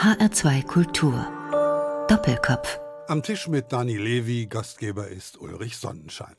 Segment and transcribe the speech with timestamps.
[0.00, 1.26] HR2 Kultur.
[2.08, 2.80] Doppelkopf.
[3.06, 6.36] Am Tisch mit Dani Levi, Gastgeber ist Ulrich Sonnenschein.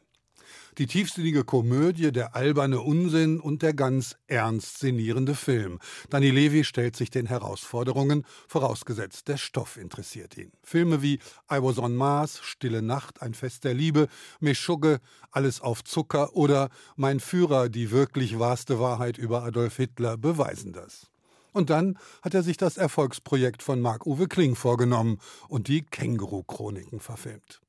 [0.79, 5.77] Die tiefsinnige Komödie, der alberne Unsinn und der ganz ernst sinnierende Film.
[6.09, 10.51] Dani Levi stellt sich den Herausforderungen, vorausgesetzt der Stoff interessiert ihn.
[10.63, 11.19] Filme wie
[11.51, 14.07] I Was on Mars, Stille Nacht, Ein Fest der Liebe,
[14.39, 20.73] Meschugge, Alles auf Zucker oder Mein Führer, die wirklich wahrste Wahrheit über Adolf Hitler beweisen
[20.73, 21.10] das.
[21.53, 27.61] Und dann hat er sich das Erfolgsprojekt von Marc-Uwe Kling vorgenommen und die Känguru-Chroniken verfilmt.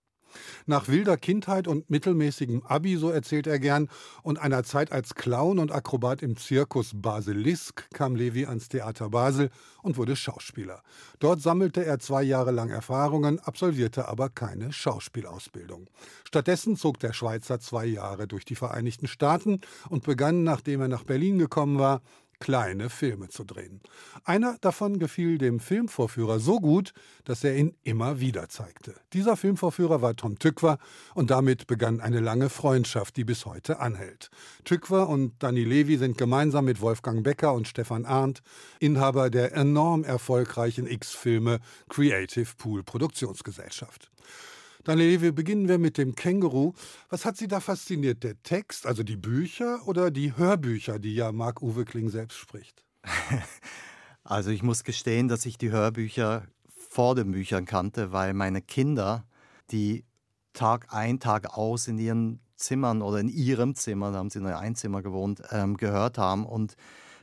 [0.67, 3.89] Nach wilder Kindheit und mittelmäßigem Abi, so erzählt er gern,
[4.23, 9.51] und einer Zeit als Clown und Akrobat im Zirkus Basilisk kam Levi ans Theater Basel
[9.83, 10.83] und wurde Schauspieler.
[11.19, 15.89] Dort sammelte er zwei Jahre lang Erfahrungen, absolvierte aber keine Schauspielausbildung.
[16.25, 21.05] Stattdessen zog der Schweizer zwei Jahre durch die Vereinigten Staaten und begann, nachdem er nach
[21.05, 22.01] Berlin gekommen war,
[22.43, 23.81] kleine Filme zu drehen.
[24.25, 26.93] Einer davon gefiel dem Filmvorführer so gut,
[27.23, 28.97] dass er ihn immer wieder zeigte.
[29.13, 30.79] Dieser Filmvorführer war Tom Tückwer
[31.15, 34.29] und damit begann eine lange Freundschaft, die bis heute anhält.
[34.65, 38.43] Tückwer und Danny Levy sind gemeinsam mit Wolfgang Becker und Stefan Arndt
[38.81, 44.11] Inhaber der enorm erfolgreichen X-Filme Creative Pool Produktionsgesellschaft.
[44.85, 46.73] Daniele, beginnen wir mit dem Känguru.
[47.09, 48.25] Was hat Sie da fasziniert?
[48.25, 52.85] Der Text, also die Bücher oder die Hörbücher, die ja Marc-Uwe Kling selbst spricht?
[54.25, 59.27] Also ich muss gestehen, dass ich die Hörbücher vor den Büchern kannte, weil meine Kinder,
[59.73, 60.05] die
[60.53, 64.47] Tag ein, Tag aus in ihren Zimmern oder in ihrem Zimmer, da haben sie in
[64.47, 66.77] einem Einzimmer gewohnt, ähm, gehört haben und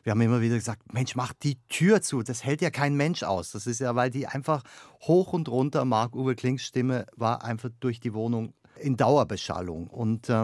[0.03, 3.23] wir haben immer wieder gesagt, Mensch, mach die Tür zu, das hält ja kein Mensch
[3.23, 3.51] aus.
[3.51, 4.63] Das ist ja, weil die einfach
[5.01, 9.87] hoch und runter, Marc-Uwe Klings Stimme war einfach durch die Wohnung in Dauerbeschallung.
[9.87, 10.43] Und äh,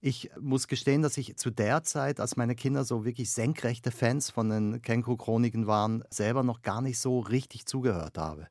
[0.00, 4.30] ich muss gestehen, dass ich zu der Zeit, als meine Kinder so wirklich senkrechte Fans
[4.30, 8.48] von den Känguru-Chroniken waren, selber noch gar nicht so richtig zugehört habe.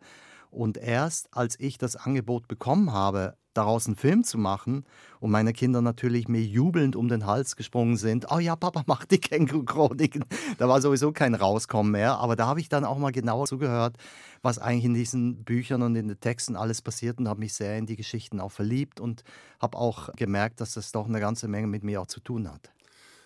[0.49, 4.85] Und erst als ich das Angebot bekommen habe, daraus einen Film zu machen
[5.19, 9.11] und meine Kinder natürlich mir jubelnd um den Hals gesprungen sind, oh ja, Papa macht
[9.11, 10.23] die Känguru-Chroniken.
[10.57, 13.97] Da war sowieso kein Rauskommen mehr, aber da habe ich dann auch mal genauer zugehört,
[14.41, 17.77] was eigentlich in diesen Büchern und in den Texten alles passiert und habe mich sehr
[17.77, 19.23] in die Geschichten auch verliebt und
[19.59, 22.71] habe auch gemerkt, dass das doch eine ganze Menge mit mir auch zu tun hat.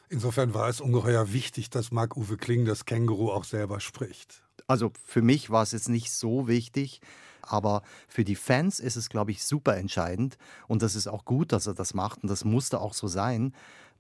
[0.09, 4.44] Insofern war es ungeheuer wichtig, dass Marc-Uwe Kling das Känguru auch selber spricht.
[4.73, 7.00] Also für mich war es jetzt nicht so wichtig,
[7.44, 10.39] aber für die Fans ist es, glaube ich, super entscheidend.
[10.67, 12.23] Und das ist auch gut, dass er das macht.
[12.23, 13.53] Und das musste auch so sein.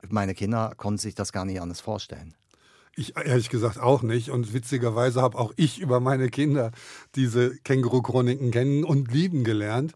[0.09, 2.33] Meine Kinder konnten sich das gar nicht anders vorstellen.
[2.95, 4.31] Ich ehrlich gesagt auch nicht.
[4.31, 6.71] Und witzigerweise habe auch ich über meine Kinder
[7.13, 9.93] diese Känguru-Chroniken kennen und lieben gelernt.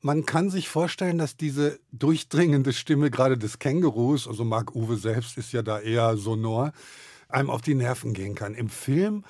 [0.00, 5.36] Man kann sich vorstellen, dass diese durchdringende Stimme gerade des Kängurus, also Marc Uwe selbst
[5.36, 6.72] ist ja da eher sonor,
[7.28, 8.54] einem auf die Nerven gehen kann.
[8.54, 9.24] Im Film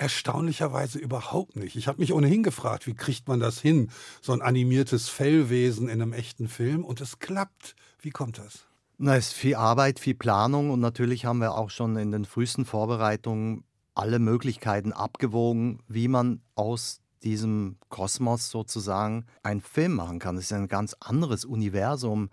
[0.00, 1.76] Erstaunlicherweise überhaupt nicht.
[1.76, 3.90] Ich habe mich ohnehin gefragt, wie kriegt man das hin,
[4.22, 7.76] so ein animiertes Fellwesen in einem echten Film und es klappt.
[8.00, 8.64] Wie kommt das?
[8.96, 12.24] Na, es ist viel Arbeit, viel Planung und natürlich haben wir auch schon in den
[12.24, 20.36] frühesten Vorbereitungen alle Möglichkeiten abgewogen, wie man aus diesem Kosmos sozusagen einen Film machen kann.
[20.36, 22.30] Das ist ein ganz anderes Universum.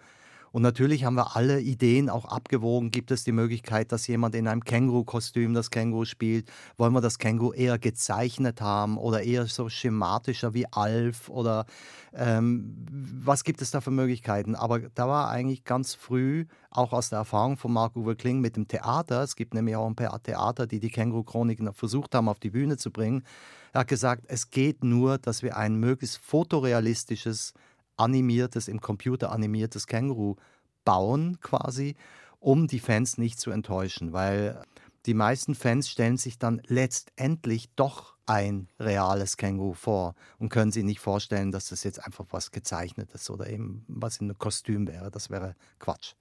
[0.57, 2.89] Und natürlich haben wir alle Ideen auch abgewogen.
[2.89, 6.49] Gibt es die Möglichkeit, dass jemand in einem Känguru-Kostüm das Känguru spielt?
[6.77, 11.29] Wollen wir das Känguru eher gezeichnet haben oder eher so schematischer wie Alf?
[11.29, 11.67] Oder
[12.11, 12.73] ähm,
[13.23, 14.55] was gibt es da für Möglichkeiten?
[14.55, 18.67] Aber da war eigentlich ganz früh, auch aus der Erfahrung von Marc-Uwe Kling mit dem
[18.67, 22.49] Theater, es gibt nämlich auch ein paar Theater, die die Känguru-Chroniken versucht haben, auf die
[22.49, 23.23] Bühne zu bringen.
[23.73, 27.53] Er hat gesagt, es geht nur, dass wir ein möglichst fotorealistisches
[27.97, 30.35] animiertes, im Computer animiertes Känguru
[30.85, 31.95] bauen quasi,
[32.39, 34.61] um die Fans nicht zu enttäuschen, weil
[35.05, 40.83] die meisten Fans stellen sich dann letztendlich doch ein reales Känguru vor und können sich
[40.83, 45.09] nicht vorstellen, dass das jetzt einfach was gezeichnetes oder eben was in einem Kostüm wäre.
[45.09, 46.13] Das wäre Quatsch.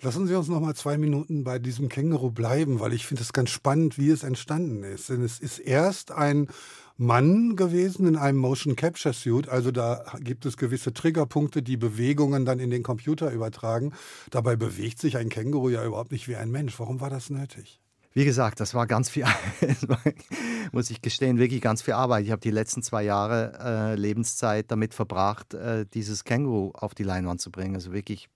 [0.00, 3.32] Lassen Sie uns noch mal zwei Minuten bei diesem Känguru bleiben, weil ich finde es
[3.32, 5.08] ganz spannend, wie es entstanden ist.
[5.08, 6.48] Denn es ist erst ein
[6.96, 9.48] Mann gewesen in einem Motion Capture Suit.
[9.48, 13.92] Also da gibt es gewisse Triggerpunkte, die Bewegungen dann in den Computer übertragen.
[14.30, 16.78] Dabei bewegt sich ein Känguru ja überhaupt nicht wie ein Mensch.
[16.78, 17.80] Warum war das nötig?
[18.16, 19.24] Wie gesagt, das war ganz viel,
[20.72, 22.24] muss ich gestehen, wirklich ganz viel Arbeit.
[22.24, 27.02] Ich habe die letzten zwei Jahre äh, Lebenszeit damit verbracht, äh, dieses Känguru auf die
[27.02, 27.74] Leinwand zu bringen.
[27.74, 28.28] Also wirklich,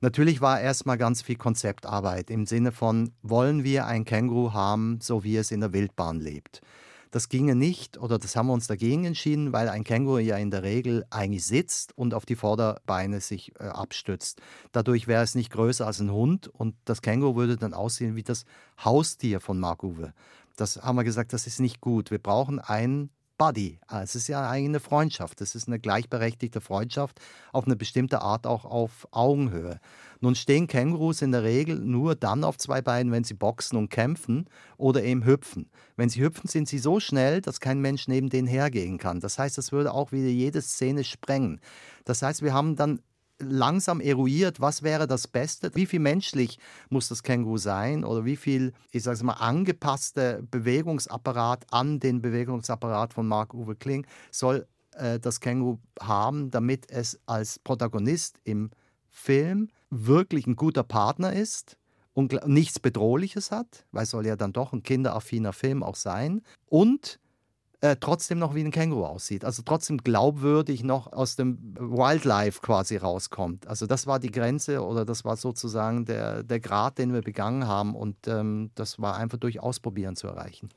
[0.00, 5.24] natürlich war erstmal ganz viel Konzeptarbeit im Sinne von, wollen wir ein Känguru haben, so
[5.24, 6.60] wie es in der Wildbahn lebt?
[7.10, 10.50] Das ginge nicht oder das haben wir uns dagegen entschieden, weil ein Känguru ja in
[10.50, 14.40] der Regel eigentlich sitzt und auf die Vorderbeine sich äh, abstützt.
[14.72, 18.22] Dadurch wäre es nicht größer als ein Hund und das Känguru würde dann aussehen wie
[18.22, 18.44] das
[18.84, 20.12] Haustier von Mark Uwe.
[20.56, 22.10] Das haben wir gesagt, das ist nicht gut.
[22.10, 23.78] Wir brauchen ein Buddy.
[23.86, 25.40] Ah, es ist ja eigentlich eine Freundschaft.
[25.40, 27.20] Es ist eine gleichberechtigte Freundschaft
[27.52, 29.78] auf eine bestimmte Art auch auf Augenhöhe.
[30.20, 33.90] Nun stehen Kängurus in der Regel nur dann auf zwei Beinen, wenn sie boxen und
[33.90, 34.48] kämpfen
[34.78, 35.70] oder eben hüpfen.
[35.96, 39.20] Wenn sie hüpfen, sind sie so schnell, dass kein Mensch neben denen hergehen kann.
[39.20, 41.60] Das heißt, das würde auch wieder jede Szene sprengen.
[42.04, 43.00] Das heißt, wir haben dann
[43.38, 48.04] langsam eruiert, was wäre das Beste, wie viel menschlich muss das Känguru sein?
[48.04, 54.66] Oder wie viel, ich sage mal, angepasste Bewegungsapparat an den Bewegungsapparat von Mark-Uwe Kling soll
[54.92, 58.70] äh, das Känguru haben, damit es als Protagonist im
[59.10, 61.76] Film wirklich ein guter Partner ist
[62.12, 66.42] und nichts Bedrohliches hat, weil es soll ja dann doch ein kinderaffiner Film auch sein.
[66.66, 67.18] Und
[67.80, 69.44] äh, trotzdem noch wie ein Känguru aussieht.
[69.44, 73.66] Also trotzdem glaubwürdig noch aus dem Wildlife quasi rauskommt.
[73.66, 77.66] Also das war die Grenze oder das war sozusagen der, der Grad, den wir begangen
[77.66, 80.68] haben und ähm, das war einfach durch Ausprobieren zu erreichen.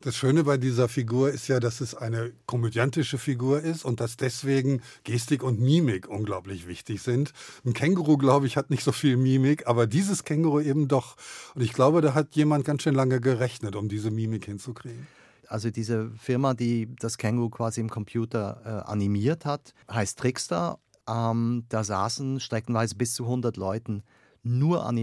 [0.00, 4.18] Das Schöne bei dieser Figur ist ja, dass es eine komödiantische Figur ist und dass
[4.18, 7.32] deswegen Gestik und Mimik unglaublich wichtig sind.
[7.64, 11.16] Ein Känguru, glaube ich, hat nicht so viel Mimik, aber dieses Känguru eben doch.
[11.54, 15.06] Und ich glaube, da hat jemand ganz schön lange gerechnet, um diese Mimik hinzukriegen.
[15.48, 20.78] Also diese Firma, die das Känguru quasi im Computer äh, animiert hat, heißt Trickster.
[21.08, 24.02] Ähm, da saßen streckenweise bis zu 100 Leuten
[24.46, 24.96] nur an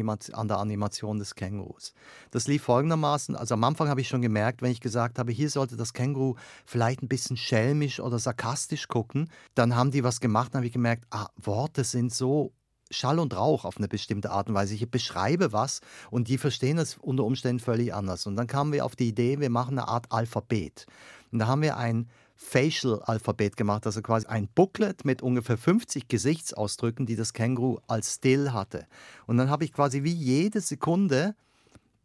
[0.47, 1.93] der Animation des Kängurus.
[2.31, 5.49] Das lief folgendermaßen, also am Anfang habe ich schon gemerkt, wenn ich gesagt habe, hier
[5.49, 6.35] sollte das Känguru
[6.65, 10.73] vielleicht ein bisschen schelmisch oder sarkastisch gucken, dann haben die was gemacht, dann habe ich
[10.73, 12.53] gemerkt, ah, Worte sind so
[12.93, 14.75] Schall und Rauch auf eine bestimmte Art und Weise.
[14.75, 15.81] Ich beschreibe was
[16.11, 18.25] und die verstehen es unter Umständen völlig anders.
[18.25, 20.85] Und dann kamen wir auf die Idee, wir machen eine Art Alphabet.
[21.31, 27.05] Und da haben wir ein Facial-Alphabet gemacht, also quasi ein Booklet mit ungefähr 50 Gesichtsausdrücken,
[27.05, 28.85] die das Känguru als Still hatte.
[29.27, 31.35] Und dann habe ich quasi wie jede Sekunde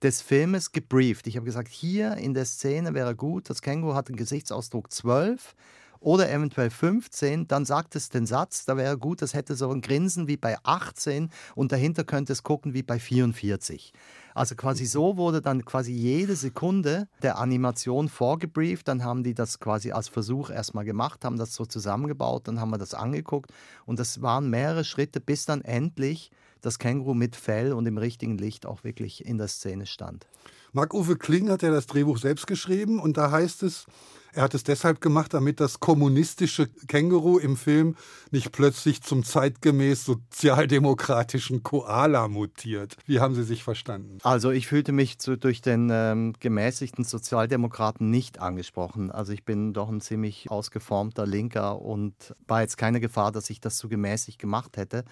[0.02, 1.26] des Filmes gebrieft.
[1.26, 5.54] Ich habe gesagt, hier in der Szene wäre gut, das Känguru hat einen Gesichtsausdruck 12
[6.00, 9.80] oder eventuell 15, dann sagt es den Satz, da wäre gut, das hätte so ein
[9.80, 13.92] Grinsen wie bei 18 und dahinter könnte es gucken wie bei 44.
[14.34, 18.86] Also quasi so wurde dann quasi jede Sekunde der Animation vorgebrieft.
[18.86, 22.70] Dann haben die das quasi als Versuch erstmal gemacht, haben das so zusammengebaut, dann haben
[22.70, 23.52] wir das angeguckt
[23.84, 28.38] und das waren mehrere Schritte, bis dann endlich das Känguru mit Fell und im richtigen
[28.38, 30.26] Licht auch wirklich in der Szene stand.
[30.72, 33.86] Marc-Uwe Kling hat ja das Drehbuch selbst geschrieben und da heißt es,
[34.34, 37.96] er hat es deshalb gemacht, damit das kommunistische Känguru im Film
[38.30, 42.96] nicht plötzlich zum zeitgemäß sozialdemokratischen Koala mutiert.
[43.06, 44.18] Wie haben Sie sich verstanden?
[44.22, 49.10] Also ich fühlte mich zu, durch den ähm, gemäßigten Sozialdemokraten nicht angesprochen.
[49.10, 52.14] Also ich bin doch ein ziemlich ausgeformter Linker und
[52.46, 55.04] war jetzt keine Gefahr, dass ich das zu gemäßigt gemacht hätte.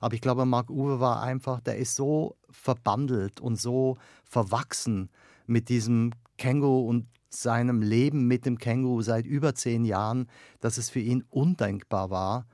[0.00, 5.10] Aber ich glaube, Marc Uwe war einfach, der ist so verbandelt und so verwachsen
[5.46, 10.26] mit diesem Känguru und seinem Leben mit dem Känguru seit über zehn Jahren,
[10.60, 12.46] dass es für ihn undenkbar war,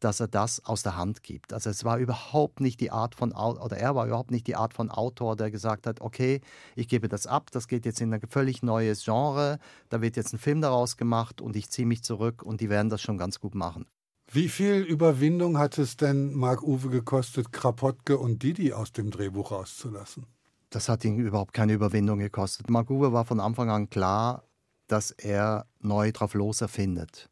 [0.00, 1.52] dass er das aus der Hand gibt.
[1.52, 4.74] Also es war überhaupt nicht die Art von, oder er war überhaupt nicht die Art
[4.74, 6.40] von Autor, der gesagt hat, okay,
[6.74, 9.58] ich gebe das ab, das geht jetzt in ein völlig neues Genre,
[9.88, 12.90] da wird jetzt ein Film daraus gemacht und ich ziehe mich zurück und die werden
[12.90, 13.86] das schon ganz gut machen.
[14.34, 20.26] Wie viel Überwindung hat es denn Marc-Uwe gekostet, Krapotke und Didi aus dem Drehbuch rauszulassen?
[20.70, 22.68] Das hat ihn überhaupt keine Überwindung gekostet.
[22.68, 24.42] Mark Uwe war von Anfang an klar,
[24.88, 27.30] dass er neu drauf los erfindet.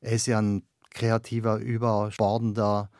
[0.00, 2.90] Er ist ja ein kreativer, überbordender,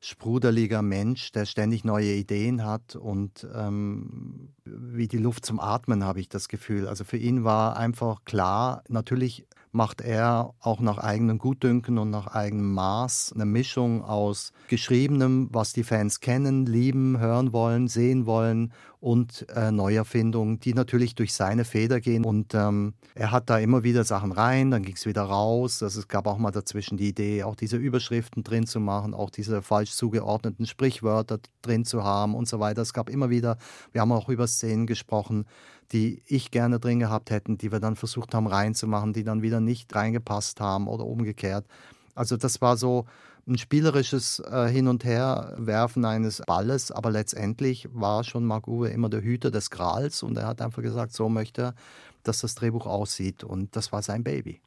[0.00, 6.20] sprudeliger Mensch, der ständig neue Ideen hat und ähm, wie die Luft zum Atmen, habe
[6.20, 6.86] ich das Gefühl.
[6.86, 12.26] Also für ihn war einfach klar, natürlich macht er auch nach eigenem Gutdünken und nach
[12.26, 18.72] eigenem Maß eine Mischung aus geschriebenem, was die Fans kennen, lieben, hören wollen, sehen wollen
[19.00, 22.24] und äh, Neuerfindungen, die natürlich durch seine Feder gehen.
[22.24, 25.82] Und ähm, er hat da immer wieder Sachen rein, dann ging es wieder raus.
[25.82, 29.30] Also es gab auch mal dazwischen die Idee, auch diese Überschriften drin zu machen, auch
[29.30, 32.82] diese falsch zugeordneten Sprichwörter drin zu haben und so weiter.
[32.82, 33.56] Es gab immer wieder,
[33.90, 35.46] wir haben auch über Szenen gesprochen,
[35.92, 39.60] die ich gerne drin gehabt hätten, die wir dann versucht haben reinzumachen, die dann wieder
[39.60, 41.66] nicht reingepasst haben oder umgekehrt.
[42.14, 43.06] Also das war so
[43.46, 49.08] ein spielerisches äh, Hin- und Herwerfen eines Balles, aber letztendlich war schon Marc Uwe immer
[49.08, 51.74] der Hüter des Grals und er hat einfach gesagt, so möchte er,
[52.22, 54.60] dass das Drehbuch aussieht und das war sein Baby.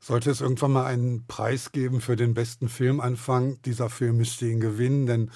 [0.00, 4.60] Sollte es irgendwann mal einen Preis geben für den besten Filmanfang, dieser Film müsste ihn
[4.60, 5.32] gewinnen, denn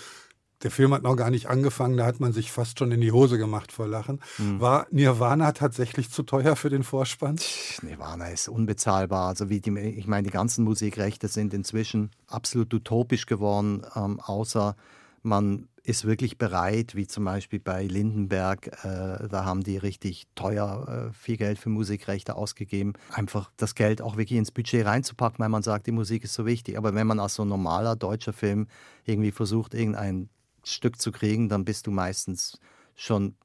[0.63, 3.13] der Film hat noch gar nicht angefangen, da hat man sich fast schon in die
[3.13, 4.21] Hose gemacht vor Lachen.
[4.39, 4.61] Mhm.
[4.61, 7.37] War Nirvana tatsächlich zu teuer für den Vorspann?
[7.83, 9.29] Nirvana ist unbezahlbar.
[9.29, 14.77] Also wie die, ich meine, die ganzen Musikrechte sind inzwischen absolut utopisch geworden, ähm, außer
[15.25, 21.11] Man ist wirklich bereit, wie zum Beispiel bei Lindenberg, äh, da haben die richtig teuer
[21.11, 25.49] äh, viel Geld für Musikrechte ausgegeben, einfach das Geld auch wirklich ins Budget reinzupacken, weil
[25.49, 26.77] man sagt, die Musik ist so wichtig.
[26.77, 28.69] Aber wenn man als so normaler deutscher Film
[29.05, 30.29] irgendwie versucht, irgendein
[30.65, 32.59] Stück zu kriegen, dann bist du meistens
[32.95, 33.37] schon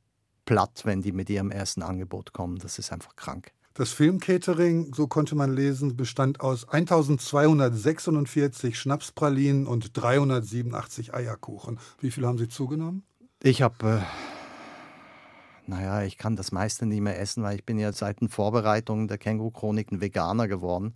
[0.46, 2.58] platt, wenn die mit ihrem ersten Angebot kommen.
[2.58, 3.52] Das ist einfach krank.
[3.78, 11.78] Das Filmcatering, so konnte man lesen, bestand aus 1246 Schnapspralinen und 387 Eierkuchen.
[12.00, 13.04] Wie viel haben Sie zugenommen?
[13.44, 14.00] Ich habe, äh,
[15.68, 19.08] naja, ich kann das meiste nicht mehr essen, weil ich bin ja seit den Vorbereitungen
[19.08, 20.96] der Känguru-Chroniken Veganer geworden.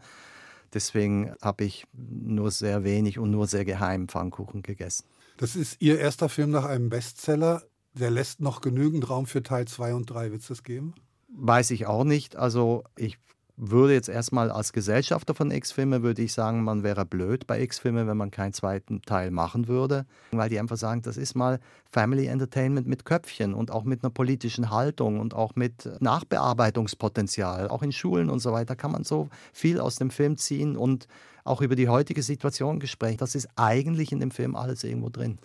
[0.74, 5.06] Deswegen habe ich nur sehr wenig und nur sehr geheim Pfannkuchen gegessen.
[5.42, 7.64] Das ist Ihr erster Film nach einem Bestseller.
[7.94, 10.30] Der lässt noch genügend Raum für Teil 2 und 3.
[10.32, 10.94] Wird es das geben?
[11.36, 12.36] Weiß ich auch nicht.
[12.36, 13.18] Also ich
[13.64, 18.08] würde jetzt erstmal als Gesellschafter von X-Filme, würde ich sagen, man wäre blöd bei X-Filme,
[18.08, 21.60] wenn man keinen zweiten Teil machen würde, weil die einfach sagen, das ist mal
[21.92, 27.68] Family Entertainment mit Köpfchen und auch mit einer politischen Haltung und auch mit Nachbearbeitungspotenzial.
[27.68, 31.08] Auch in Schulen und so weiter kann man so viel aus dem Film ziehen und
[31.44, 33.18] auch über die heutige Situation gesprochen.
[33.18, 35.38] Das ist eigentlich in dem Film alles irgendwo drin.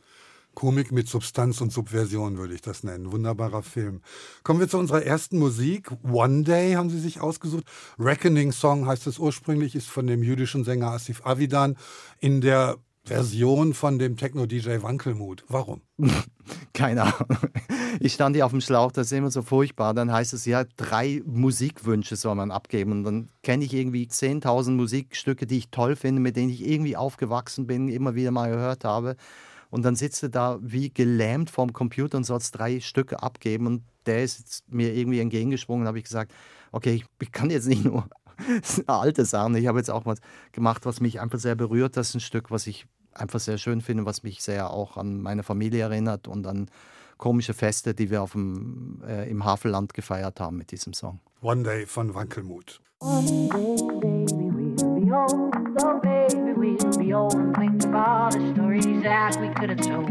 [0.57, 3.13] Komik mit Substanz und Subversion würde ich das nennen.
[3.13, 4.01] Wunderbarer Film.
[4.43, 5.91] Kommen wir zu unserer ersten Musik.
[6.03, 7.65] One Day haben Sie sich ausgesucht.
[7.99, 11.77] Reckoning Song heißt es ursprünglich, ist von dem jüdischen Sänger Asif Avidan
[12.21, 15.45] in der Version von dem Techno-DJ Wankelmut.
[15.47, 15.83] Warum?
[16.73, 17.39] Keine Ahnung.
[18.01, 19.93] Ich stand hier auf dem Schlauch, das ist immer so furchtbar.
[19.93, 22.93] Dann heißt es ja, drei Musikwünsche soll man abgeben.
[22.93, 26.97] Und dann kenne ich irgendwie 10.000 Musikstücke, die ich toll finde, mit denen ich irgendwie
[26.97, 29.17] aufgewachsen bin, immer wieder mal gehört habe.
[29.77, 33.67] Und dann sitzt er da wie gelähmt vorm Computer und soll drei Stücke abgeben.
[33.67, 35.85] Und der ist mir irgendwie entgegengesprungen.
[35.85, 36.33] Da habe ich gesagt,
[36.73, 38.09] okay, ich, ich kann jetzt nicht nur
[38.87, 39.55] alte Sachen.
[39.55, 40.21] Ich habe jetzt auch was
[40.53, 41.99] gemacht, was mich einfach sehr berührt.
[41.99, 45.21] Das ist ein Stück, was ich einfach sehr schön finde, was mich sehr auch an
[45.21, 46.71] meine Familie erinnert und an
[47.19, 51.21] komische Feste, die wir auf dem, äh, im Havelland gefeiert haben mit diesem Song.
[51.43, 52.81] One Day von Wankelmut.
[53.01, 54.46] One day, baby,
[55.17, 55.51] we'll.
[55.79, 59.81] Oh, baby, we'll be old and think of all the stories that we could have
[59.81, 60.11] told.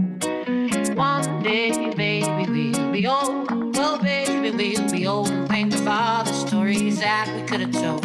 [0.95, 3.47] One day, baby, we'll be old.
[3.77, 7.71] Oh, baby, we'll be old and think of all the stories that we could have
[7.71, 8.03] told.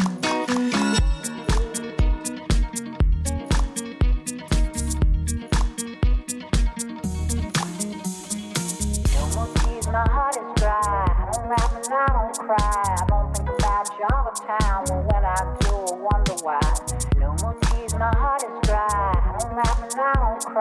[9.14, 10.80] No more tears, my heart is dry.
[10.82, 12.96] I don't laugh and I don't cry.
[12.98, 14.89] I don't think about you all the time.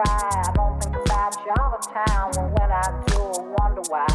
[0.02, 0.42] Cry.
[0.46, 2.30] I don't think about time.
[2.36, 4.06] Well, when I do, I wonder why.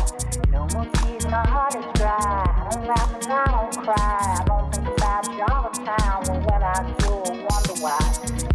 [0.52, 2.18] No more tears, my heart is dry.
[2.18, 3.96] I don't laugh and I don't cry.
[3.96, 6.24] I don't think about time.
[6.28, 8.00] Well, when I do, I wonder why.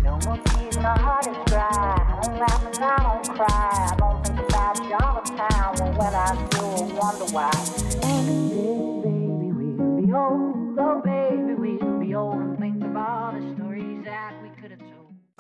[0.03, 1.69] No more tears, my heart is dry.
[1.71, 3.89] I don't laugh and I don't cry.
[3.91, 5.75] I don't think about time.
[5.79, 7.51] Well, when I do, I wonder why.
[8.03, 10.79] One day, baby, we'll be old.
[10.79, 11.50] Oh, baby,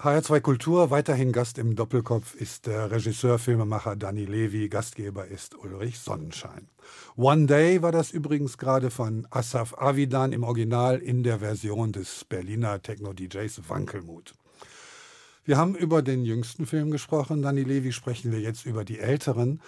[0.02, 5.99] HR2 Kultur, weiterhin Gast im Doppelkopf ist der Regisseur, Filmemacher Danny Levy, Gastgeber ist Ulrich
[5.99, 6.69] Sonnenschein.
[7.16, 12.25] One Day war das übrigens gerade von Asaf Avidan im Original in der Version des
[12.25, 14.33] Berliner Techno-DJs Wankelmut.
[15.45, 19.61] Wir haben über den jüngsten Film gesprochen, Danny Levy, sprechen wir jetzt über die älteren.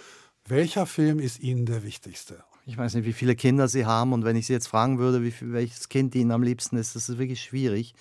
[0.47, 2.43] Welcher Film ist Ihnen der wichtigste?
[2.65, 5.21] Ich weiß nicht, wie viele Kinder Sie haben und wenn ich Sie jetzt fragen würde,
[5.21, 7.93] wie welches Kind Ihnen am liebsten ist, das ist wirklich schwierig.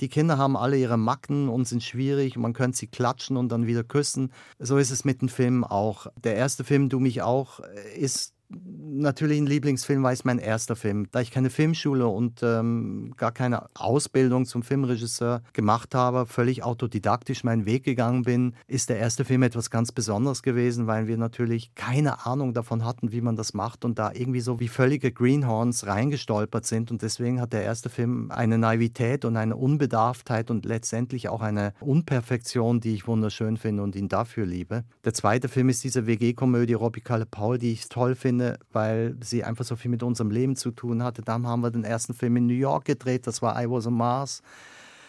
[0.00, 2.36] Die Kinder haben alle ihre Macken und sind schwierig.
[2.36, 4.32] Man könnte sie klatschen und dann wieder küssen.
[4.58, 6.06] So ist es mit den Filmen auch.
[6.22, 7.60] Der erste Film, Du mich auch,
[7.96, 11.08] ist natürlich ein Lieblingsfilm, weil es mein erster Film.
[11.10, 17.44] Da ich keine Filmschule und ähm, gar keine Ausbildung zum Filmregisseur gemacht habe, völlig autodidaktisch
[17.44, 21.74] meinen Weg gegangen bin, ist der erste Film etwas ganz Besonderes gewesen, weil wir natürlich
[21.74, 25.86] keine Ahnung davon hatten, wie man das macht und da irgendwie so wie völlige Greenhorns
[25.86, 26.90] reingestolpert sind.
[26.90, 31.74] Und deswegen hat der erste Film eine Naivität und eine Unbedarftheit und letztendlich auch eine
[31.80, 34.84] Unperfektion, die ich wunderschön finde und ihn dafür liebe.
[35.04, 39.16] Der zweite Film ist diese WG-Komödie Robbie Kalle Paul, die ich toll finde finde, weil
[39.22, 41.22] sie einfach so viel mit unserem Leben zu tun hatte.
[41.22, 43.94] Dann haben wir den ersten Film in New York gedreht, das war I Was on
[43.94, 44.42] Mars.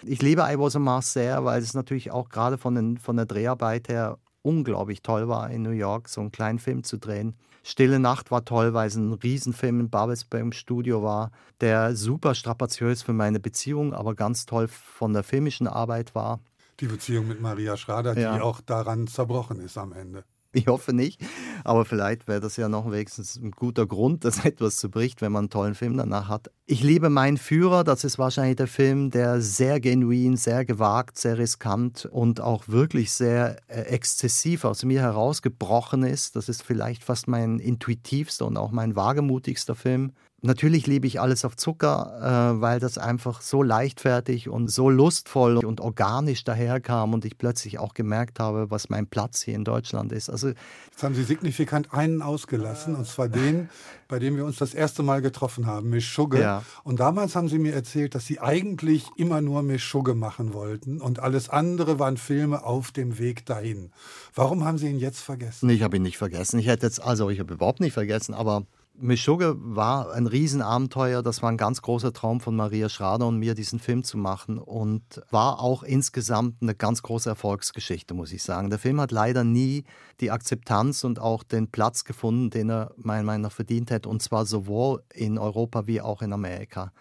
[0.03, 3.15] Ich liebe I Was on Mars sehr, weil es natürlich auch gerade von, den, von
[3.17, 7.35] der Dreharbeit her unglaublich toll war, in New York so einen kleinen Film zu drehen.
[7.63, 12.33] Stille Nacht war toll, weil es ein Riesenfilm in Babelsberg im Studio war, der super
[12.33, 16.39] strapaziös für meine Beziehung, aber ganz toll von der filmischen Arbeit war.
[16.79, 18.35] Die Beziehung mit Maria Schrader, Ja.
[18.35, 20.23] die auch daran zerbrochen ist am Ende.
[20.51, 21.21] Ich hoffe nicht,
[21.63, 25.41] aber vielleicht wäre das ja noch wenigstens ein guter Grund, dass etwas zerbricht, wenn man
[25.41, 26.49] einen tollen Film danach hat.
[26.65, 31.37] Ich liebe meinen Führer, das ist wahrscheinlich der Film, der sehr genuin, sehr gewagt, sehr
[31.37, 36.35] riskant und auch wirklich sehr äh, exzessiv aus mir herausgebrochen ist.
[36.35, 40.13] Das ist vielleicht fast mein intuitivster und auch mein wagemutigster Film.
[40.41, 45.57] Natürlich liebe ich alles auf Zucker, äh, weil das einfach so leichtfertig und so lustvoll
[45.57, 50.13] und organisch daherkam und ich plötzlich auch gemerkt habe, was mein Platz hier in Deutschland
[50.13, 50.29] ist.
[50.29, 50.49] Also
[50.91, 53.69] Jetzt haben Sie signifikant einen ausgelassen, und zwar den,
[54.07, 56.39] bei dem wir uns das erste Mal getroffen haben, Mischugge.
[56.39, 56.63] Ja.
[56.83, 61.19] Und damals haben Sie mir erzählt, dass Sie eigentlich immer nur Mischugge machen wollten und
[61.19, 63.91] alles andere waren Filme auf dem Weg dahin.
[64.33, 65.67] Warum haben Sie ihn jetzt vergessen?
[65.67, 66.59] Nee, ich habe ihn nicht vergessen.
[66.59, 68.65] Ich hätte jetzt, also ich habe überhaupt nicht vergessen, aber
[69.01, 71.23] Meshuggah war ein Riesenabenteuer.
[71.23, 74.57] Das war ein ganz großer Traum von Maria Schrader und mir, diesen Film zu machen.
[74.57, 78.69] Und war auch insgesamt eine ganz große Erfolgsgeschichte, muss ich sagen.
[78.69, 79.85] Der Film hat leider nie
[80.19, 84.09] die Akzeptanz und auch den Platz gefunden, den er meiner Meinung nach verdient hätte.
[84.09, 86.91] Und zwar sowohl in Europa wie auch in Amerika.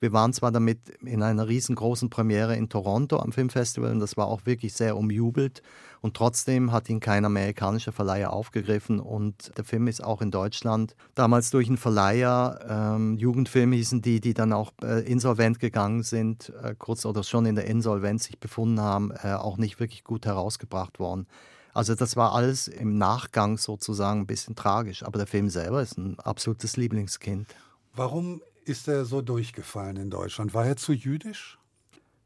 [0.00, 4.26] Wir waren zwar damit in einer riesengroßen Premiere in Toronto am Filmfestival und das war
[4.26, 5.62] auch wirklich sehr umjubelt.
[6.00, 10.94] Und trotzdem hat ihn kein amerikanischer Verleiher aufgegriffen und der Film ist auch in Deutschland
[11.16, 16.52] damals durch einen Verleiher, ähm, Jugendfilme hießen die, die dann auch äh, insolvent gegangen sind,
[16.62, 20.24] äh, kurz oder schon in der Insolvenz sich befunden haben, äh, auch nicht wirklich gut
[20.26, 21.26] herausgebracht worden.
[21.74, 25.98] Also das war alles im Nachgang sozusagen ein bisschen tragisch, aber der Film selber ist
[25.98, 27.46] ein absolutes Lieblingskind.
[27.94, 30.54] Warum ist er so durchgefallen in Deutschland?
[30.54, 31.58] War er zu jüdisch?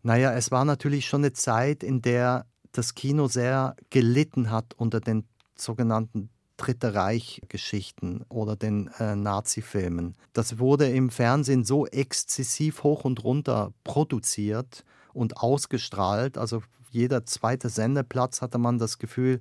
[0.02, 5.00] Naja, es war natürlich schon eine Zeit, in der das Kino sehr gelitten hat unter
[5.00, 10.16] den sogenannten Dritte Reich-Geschichten oder den äh, Nazi-Filmen.
[10.32, 16.38] Das wurde im Fernsehen so exzessiv hoch und runter produziert und ausgestrahlt.
[16.38, 19.40] Also jeder zweite Sendeplatz hatte man das Gefühl,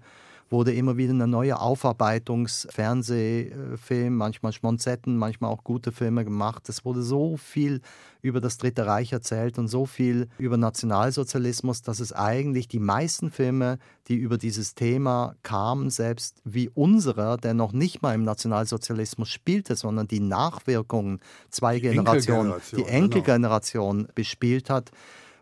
[0.52, 6.68] wurde immer wieder eine neue Aufarbeitungsfernsehfilm, manchmal Schmonzetten, manchmal auch gute Filme gemacht.
[6.68, 7.80] Es wurde so viel
[8.22, 13.32] über das Dritte Reich erzählt und so viel über Nationalsozialismus, dass es eigentlich die meisten
[13.32, 13.80] Filme,
[14.10, 19.78] die über dieses Thema kamen, selbst wie unserer, der noch nicht mal im Nationalsozialismus spielte,
[19.78, 22.98] sondern die Nachwirkungen zwei Die Generationen, Enkelgeneration, die genau.
[22.98, 24.92] Enkelgeneration bespielt hat,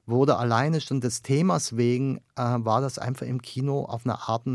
[0.05, 4.45] wurde alleine schon des Themas wegen, äh, war das einfach im Kino auf eine Art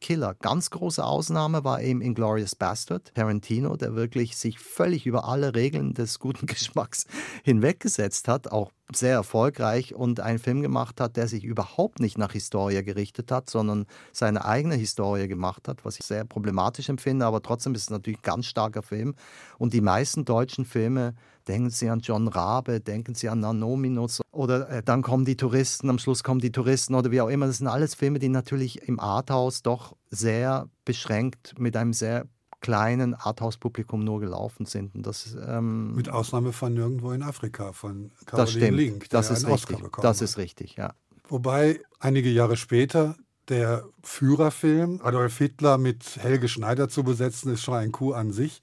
[0.00, 0.34] Killer.
[0.34, 5.94] Ganz große Ausnahme war eben Inglourious Bastard, Tarantino, der wirklich sich völlig über alle Regeln
[5.94, 7.06] des guten Geschmacks
[7.44, 12.32] hinweggesetzt hat, auch sehr erfolgreich und einen Film gemacht hat, der sich überhaupt nicht nach
[12.32, 17.42] Historie gerichtet hat, sondern seine eigene Historie gemacht hat, was ich sehr problematisch empfinde, aber
[17.42, 19.14] trotzdem ist es natürlich ein ganz starker Film.
[19.58, 21.14] Und die meisten deutschen Filme,
[21.48, 25.90] denken Sie an John Rabe, denken Sie an Nanominos oder äh, dann kommen die Touristen,
[25.90, 27.46] am Schluss kommen die Touristen oder wie auch immer.
[27.46, 32.26] Das sind alles Filme, die natürlich im Arthouse doch sehr beschränkt mit einem sehr
[32.60, 34.94] kleinen Arthouse-Publikum nur gelaufen sind.
[34.94, 38.76] Und das, ähm, Mit Ausnahme von Nirgendwo in Afrika, von das Caroline stimmt.
[38.78, 39.70] Link, der das ist einen richtig.
[39.76, 40.22] Oscar bekommen Das hat.
[40.24, 40.92] ist richtig, ja.
[41.28, 43.16] Wobei einige Jahre später
[43.48, 48.60] der Führerfilm Adolf Hitler mit Helge Schneider zu besetzen, ist schon ein Coup an sich.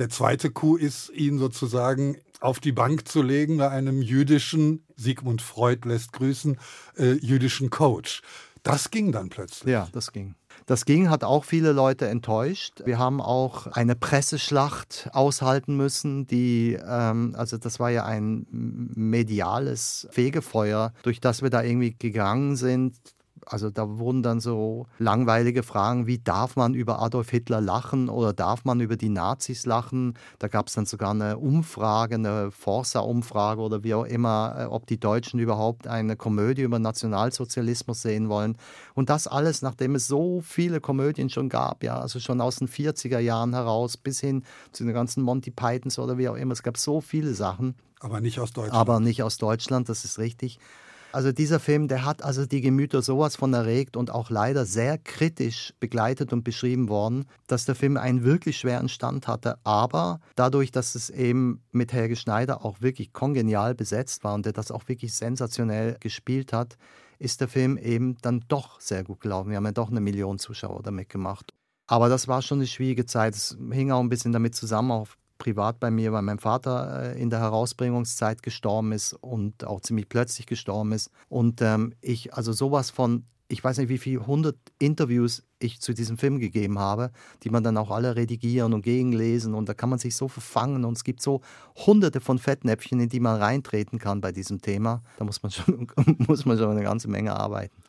[0.00, 5.42] Der zweite Coup ist, ihn sozusagen auf die Bank zu legen bei einem jüdischen, Sigmund
[5.42, 6.58] Freud lässt grüßen,
[6.96, 8.22] äh, jüdischen Coach.
[8.62, 9.70] Das ging dann plötzlich.
[9.70, 10.36] Ja, das ging.
[10.64, 12.80] Das ging, hat auch viele Leute enttäuscht.
[12.86, 20.08] Wir haben auch eine Presseschlacht aushalten müssen, die, ähm, also das war ja ein mediales
[20.12, 22.96] Fegefeuer, durch das wir da irgendwie gegangen sind.
[23.46, 28.32] Also da wurden dann so langweilige Fragen, wie darf man über Adolf Hitler lachen oder
[28.32, 30.14] darf man über die Nazis lachen?
[30.38, 34.86] Da gab es dann sogar eine Umfrage, eine Forsa-Umfrage oder wie auch immer, äh, ob
[34.86, 38.56] die Deutschen überhaupt eine Komödie über Nationalsozialismus sehen wollen.
[38.94, 42.68] Und das alles, nachdem es so viele Komödien schon gab, ja, also schon aus den
[42.68, 46.52] 40er Jahren heraus bis hin zu den ganzen Monty Pythons oder wie auch immer.
[46.52, 48.78] Es gab so viele Sachen Aber nicht aus Deutschland.
[48.78, 50.58] aber nicht aus Deutschland, das ist richtig.
[51.12, 54.96] Also dieser Film, der hat also die Gemüter sowas von erregt und auch leider sehr
[54.96, 59.58] kritisch begleitet und beschrieben worden, dass der Film einen wirklich schweren Stand hatte.
[59.64, 64.52] Aber dadurch, dass es eben mit Helge Schneider auch wirklich kongenial besetzt war und der
[64.52, 66.76] das auch wirklich sensationell gespielt hat,
[67.18, 69.50] ist der Film eben dann doch sehr gut gelaufen.
[69.50, 71.52] Wir haben ja doch eine Million Zuschauer damit gemacht.
[71.86, 73.34] Aber das war schon eine schwierige Zeit.
[73.34, 75.08] Es hing auch ein bisschen damit zusammen, auch
[75.40, 80.08] privat bei mir, weil mein Vater äh, in der Herausbringungszeit gestorben ist und auch ziemlich
[80.08, 81.10] plötzlich gestorben ist.
[81.28, 85.92] Und ähm, ich, also sowas von, ich weiß nicht, wie viele hundert Interviews ich zu
[85.92, 87.10] diesem Film gegeben habe,
[87.42, 90.84] die man dann auch alle redigieren und gegenlesen und da kann man sich so verfangen
[90.84, 91.40] und es gibt so
[91.74, 95.02] hunderte von Fettnäpfchen, in die man reintreten kann bei diesem Thema.
[95.18, 95.88] Da muss man schon,
[96.28, 97.82] muss man schon eine ganze Menge arbeiten.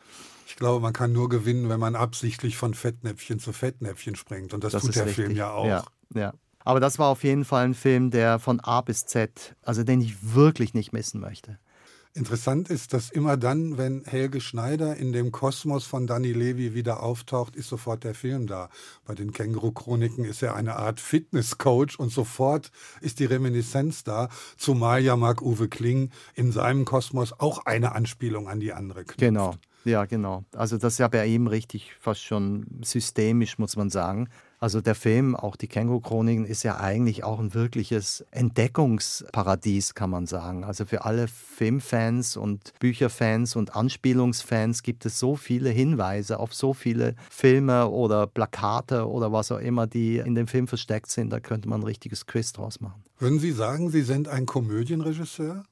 [0.47, 4.53] Ich glaube, man kann nur gewinnen, wenn man absichtlich von Fettnäpfchen zu Fettnäpfchen springt.
[4.53, 5.25] Und das, Das tut der richtig.
[5.25, 5.65] Film ja auch.
[5.65, 5.83] Ja,
[6.13, 6.33] ja.
[6.65, 10.01] Aber das war auf jeden Fall ein Film, der von A bis Z, also den
[10.01, 11.57] ich wirklich nicht missen möchte.
[12.13, 17.01] Interessant ist, dass immer dann, wenn Helge Schneider in dem Kosmos von Danny Levy wieder
[17.01, 18.69] auftaucht, ist sofort der Film da.
[19.05, 25.01] Bei den Känguru-Chroniken ist er eine Art Fitnesscoach und sofort ist die Reminiszenz da, zumal
[25.01, 29.19] ja Marc-Uwe Kling in seinem Kosmos auch eine Anspielung an die andere knüpft.
[29.19, 29.53] Genau.
[29.85, 30.43] Ja, genau.
[30.53, 34.27] Also das ist ja bei ihm richtig fast schon systemisch, muss man sagen.
[34.63, 40.27] Also der Film, auch die Känguru-Chroniken, ist ja eigentlich auch ein wirkliches Entdeckungsparadies, kann man
[40.27, 40.63] sagen.
[40.63, 46.75] Also für alle Filmfans und Bücherfans und Anspielungsfans gibt es so viele Hinweise auf so
[46.75, 51.31] viele Filme oder Plakate oder was auch immer, die in dem Film versteckt sind.
[51.31, 53.03] Da könnte man ein richtiges Quiz draus machen.
[53.17, 55.63] Würden Sie sagen, Sie sind ein Komödienregisseur?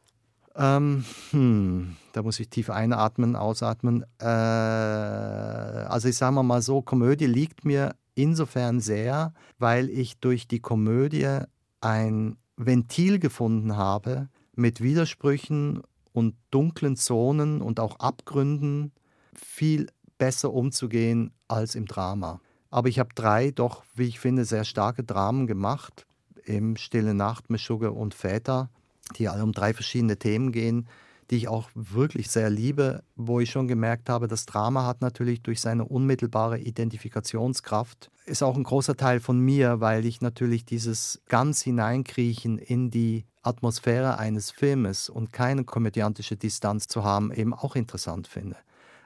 [0.56, 4.04] Ähm, hm, da muss ich tief einatmen, ausatmen.
[4.20, 10.60] Äh, also ich sage mal so, Komödie liegt mir insofern sehr, weil ich durch die
[10.60, 11.40] Komödie
[11.82, 18.92] ein Ventil gefunden habe, mit Widersprüchen und dunklen Zonen und auch Abgründen
[19.34, 22.42] viel besser umzugehen als im Drama.
[22.70, 26.06] Aber ich habe drei doch, wie ich finde, sehr starke Dramen gemacht.
[26.44, 28.70] Im Stille Nacht, Meshuggah und Väter,
[29.18, 30.88] die alle um drei verschiedene Themen gehen,
[31.30, 35.42] die ich auch wirklich sehr liebe, wo ich schon gemerkt habe, das Drama hat natürlich
[35.42, 41.22] durch seine unmittelbare Identifikationskraft, ist auch ein großer Teil von mir, weil ich natürlich dieses
[41.28, 47.76] ganz Hineinkriechen in die Atmosphäre eines Filmes und keine komödiantische Distanz zu haben, eben auch
[47.76, 48.58] interessant finde.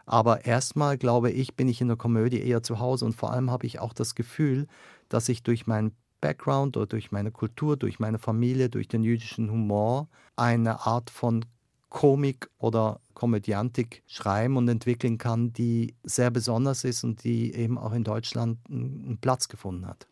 [0.05, 3.51] Aber erstmal glaube ich, bin ich in der Komödie eher zu Hause und vor allem
[3.51, 4.67] habe ich auch das Gefühl,
[5.07, 9.51] dass ich durch meinen Background oder durch meine Kultur, durch meine Familie, durch den jüdischen
[9.51, 11.45] Humor eine Art von
[11.93, 17.93] Komik oder Komödiantik schreiben und entwickeln kann, die sehr besonders ist und die eben auch
[17.93, 20.07] in Deutschland einen Platz gefunden hat.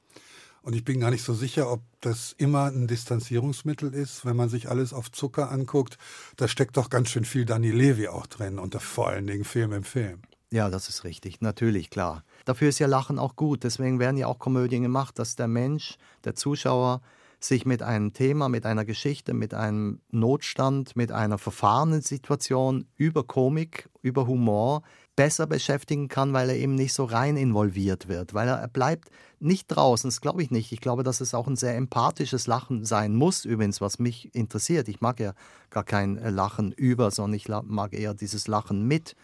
[0.62, 4.48] Und ich bin gar nicht so sicher, ob das immer ein Distanzierungsmittel ist, wenn man
[4.48, 5.98] sich alles auf Zucker anguckt.
[6.38, 9.74] Da steckt doch ganz schön viel Danny Levy auch drin und vor allen Dingen Film
[9.74, 10.22] im Film.
[10.52, 12.24] Ja, das ist richtig, natürlich, klar.
[12.46, 13.64] Dafür ist ja Lachen auch gut.
[13.64, 17.02] Deswegen werden ja auch Komödien gemacht, dass der Mensch, der Zuschauer,
[17.44, 23.24] sich mit einem Thema, mit einer Geschichte, mit einem Notstand, mit einer verfahrenen Situation über
[23.24, 24.84] Komik, über Humor
[25.16, 29.68] besser beschäftigen kann, weil er eben nicht so rein involviert wird, weil er, bleibt nicht
[29.68, 30.72] draußen, das glaube ich nicht.
[30.72, 34.88] Ich glaube, dass es auch ein sehr empathisches Lachen sein muss, übrigens, was mich interessiert.
[34.88, 35.34] Ich mag ja
[35.70, 39.16] gar kein äh, Lachen über, sondern ich mag eher dieses Lachen mit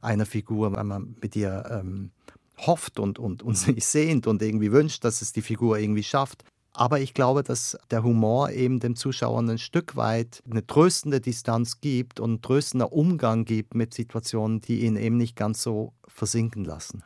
[0.00, 2.10] einer Figur, weil man mit ihr ähm,
[2.58, 6.44] hofft und, und, und sich sehnt und irgendwie wünscht, dass es die Figur irgendwie schafft.
[6.76, 11.80] Aber ich glaube, dass der Humor eben dem Zuschauer ein Stück weit eine tröstende Distanz
[11.80, 16.64] gibt und ein tröstender Umgang gibt mit Situationen, die ihn eben nicht ganz so versinken
[16.64, 17.04] lassen.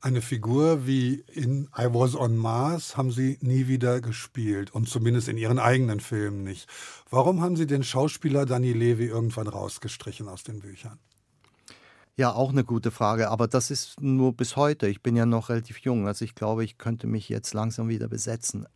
[0.00, 5.28] Eine Figur wie in I Was on Mars haben Sie nie wieder gespielt und zumindest
[5.28, 6.66] in Ihren eigenen Filmen nicht.
[7.08, 10.98] Warum haben Sie den Schauspieler Danny Levy irgendwann rausgestrichen aus den Büchern?
[12.16, 14.88] Ja, auch eine gute Frage, aber das ist nur bis heute.
[14.88, 18.08] Ich bin ja noch relativ jung, also ich glaube, ich könnte mich jetzt langsam wieder
[18.08, 18.66] besetzen.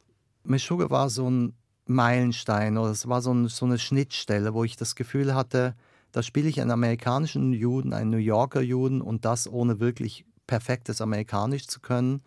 [0.46, 1.54] Meshuggah war so ein
[1.86, 5.74] Meilenstein oder es war so, ein, so eine Schnittstelle, wo ich das Gefühl hatte,
[6.12, 11.00] da spiele ich einen amerikanischen Juden, einen New Yorker Juden und das ohne wirklich perfektes
[11.00, 12.22] Amerikanisch zu können.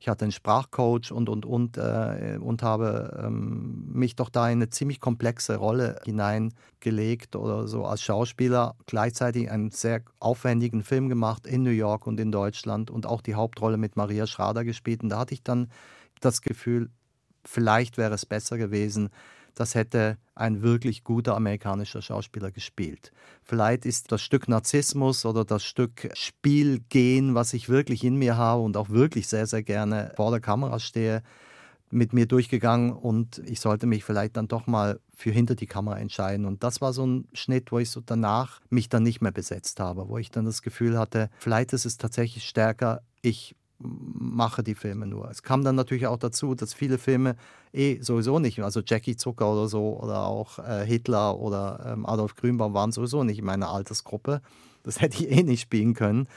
[0.00, 4.58] Ich hatte einen Sprachcoach und, und, und, äh, und habe ähm, mich doch da in
[4.58, 8.76] eine ziemlich komplexe Rolle hineingelegt oder so als Schauspieler.
[8.86, 13.34] Gleichzeitig einen sehr aufwendigen Film gemacht in New York und in Deutschland und auch die
[13.34, 15.02] Hauptrolle mit Maria Schrader gespielt.
[15.02, 15.68] Und da hatte ich dann
[16.20, 16.90] das Gefühl,
[17.48, 19.10] vielleicht wäre es besser gewesen,
[19.54, 23.12] das hätte ein wirklich guter amerikanischer Schauspieler gespielt.
[23.42, 28.62] Vielleicht ist das Stück Narzissmus oder das Stück Spielgehen, was ich wirklich in mir habe
[28.62, 31.22] und auch wirklich sehr, sehr gerne vor der Kamera stehe,
[31.90, 35.98] mit mir durchgegangen und ich sollte mich vielleicht dann doch mal für hinter die Kamera
[35.98, 36.44] entscheiden.
[36.44, 39.80] Und das war so ein Schnitt, wo ich so danach mich dann nicht mehr besetzt
[39.80, 44.74] habe, wo ich dann das Gefühl hatte, vielleicht ist es tatsächlich stärker, ich mache die
[44.74, 45.30] Filme nur.
[45.30, 47.36] Es kam dann natürlich auch dazu, dass viele Filme
[47.72, 52.34] eh sowieso nicht, also Jackie Zucker oder so oder auch äh, Hitler oder ähm, Adolf
[52.34, 54.42] Grünbaum waren sowieso nicht in meiner Altersgruppe.
[54.82, 56.28] Das hätte ich eh nicht spielen können.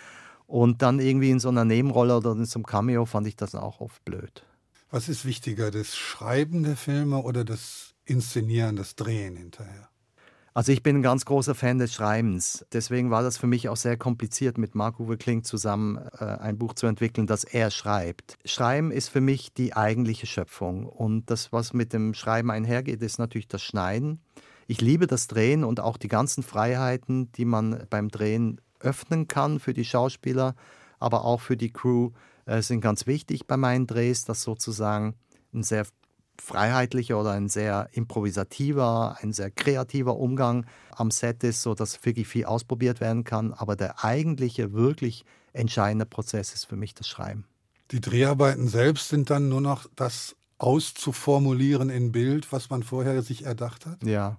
[0.45, 3.55] Und dann irgendwie in so einer Nebenrolle oder in so einem Cameo fand ich das
[3.55, 4.43] auch oft blöd.
[4.89, 9.90] Was ist wichtiger, das Schreiben der Filme oder das Inszenieren, das Drehen hinterher?
[10.53, 12.65] Also ich bin ein ganz großer Fan des Schreibens.
[12.73, 16.73] Deswegen war das für mich auch sehr kompliziert, mit Marc-Uwe Kling zusammen äh, ein Buch
[16.73, 18.37] zu entwickeln, das er schreibt.
[18.43, 20.87] Schreiben ist für mich die eigentliche Schöpfung.
[20.87, 24.19] Und das, was mit dem Schreiben einhergeht, ist natürlich das Schneiden.
[24.67, 29.59] Ich liebe das Drehen und auch die ganzen Freiheiten, die man beim Drehen öffnen kann
[29.59, 30.55] für die Schauspieler,
[30.99, 32.11] aber auch für die Crew,
[32.45, 35.15] äh, sind ganz wichtig bei meinen Drehs, dass sozusagen
[35.53, 35.85] ein sehr
[36.41, 42.45] freiheitlicher oder ein sehr improvisativer, ein sehr kreativer Umgang am Set ist, sodass wirklich viel
[42.45, 43.53] ausprobiert werden kann.
[43.53, 45.23] Aber der eigentliche, wirklich
[45.53, 47.45] entscheidende Prozess ist für mich das Schreiben.
[47.91, 53.45] Die Dreharbeiten selbst sind dann nur noch das auszuformulieren in Bild, was man vorher sich
[53.45, 54.03] erdacht hat?
[54.03, 54.37] Ja,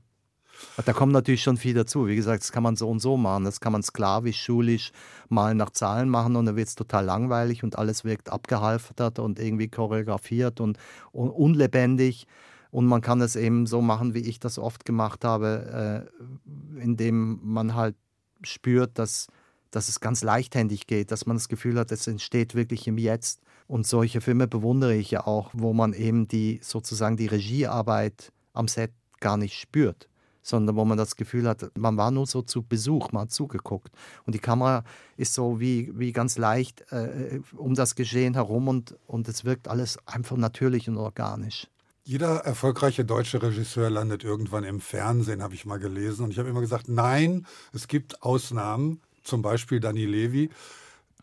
[0.85, 2.07] da kommt natürlich schon viel dazu.
[2.07, 3.45] Wie gesagt, das kann man so und so machen.
[3.45, 4.93] Das kann man sklavisch, schulisch
[5.29, 9.39] mal nach Zahlen machen und dann wird es total langweilig und alles wirkt abgehalftert und
[9.39, 10.79] irgendwie choreografiert und,
[11.13, 12.27] und unlebendig.
[12.71, 17.41] Und man kann es eben so machen, wie ich das oft gemacht habe, äh, indem
[17.43, 17.97] man halt
[18.43, 19.27] spürt, dass,
[19.71, 23.43] dass es ganz leichthändig geht, dass man das Gefühl hat, es entsteht wirklich im Jetzt.
[23.67, 28.69] Und solche Filme bewundere ich ja auch, wo man eben die sozusagen die Regiearbeit am
[28.69, 30.09] Set gar nicht spürt
[30.43, 33.93] sondern wo man das Gefühl hat, man war nur so zu Besuch, man hat zugeguckt.
[34.27, 34.85] Und die Kamera
[35.17, 39.69] ist so wie, wie ganz leicht äh, um das Geschehen herum und, und es wirkt
[39.69, 41.69] alles einfach natürlich und organisch.
[42.05, 46.25] Jeder erfolgreiche deutsche Regisseur landet irgendwann im Fernsehen, habe ich mal gelesen.
[46.25, 50.51] Und ich habe immer gesagt, nein, es gibt Ausnahmen, zum Beispiel Dani Levi,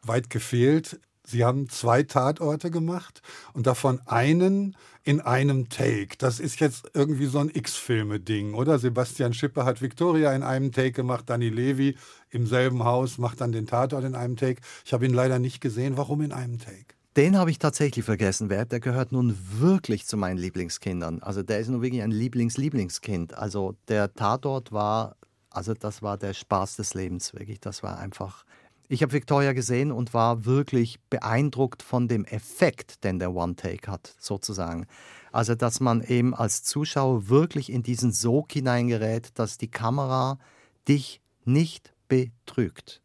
[0.04, 1.00] weit gefehlt.
[1.30, 3.22] Sie haben zwei Tatorte gemacht
[3.54, 6.18] und davon einen in einem Take.
[6.18, 8.80] Das ist jetzt irgendwie so ein X-Filme-Ding, oder?
[8.80, 11.96] Sebastian Schipper hat Victoria in einem Take gemacht, Danny Levy
[12.30, 14.62] im selben Haus macht dann den Tatort in einem Take.
[14.86, 15.98] Ich habe ihn leider nicht gesehen.
[15.98, 16.96] Warum in einem Take?
[17.18, 18.50] Den habe ich tatsächlich vergessen.
[18.50, 21.22] Der gehört nun wirklich zu meinen Lieblingskindern.
[21.22, 23.34] Also der ist nun wirklich ein Lieblings-Lieblingskind.
[23.34, 25.16] Also der Tatort war,
[25.50, 27.60] also das war der Spaß des Lebens, wirklich.
[27.60, 28.46] Das war einfach
[28.92, 34.16] ich habe Victoria gesehen und war wirklich beeindruckt von dem Effekt, den der One-Take hat,
[34.20, 34.88] sozusagen.
[35.32, 40.40] Also, dass man eben als Zuschauer wirklich in diesen Sog hineingerät, dass die Kamera
[40.88, 43.02] dich nicht betrügt.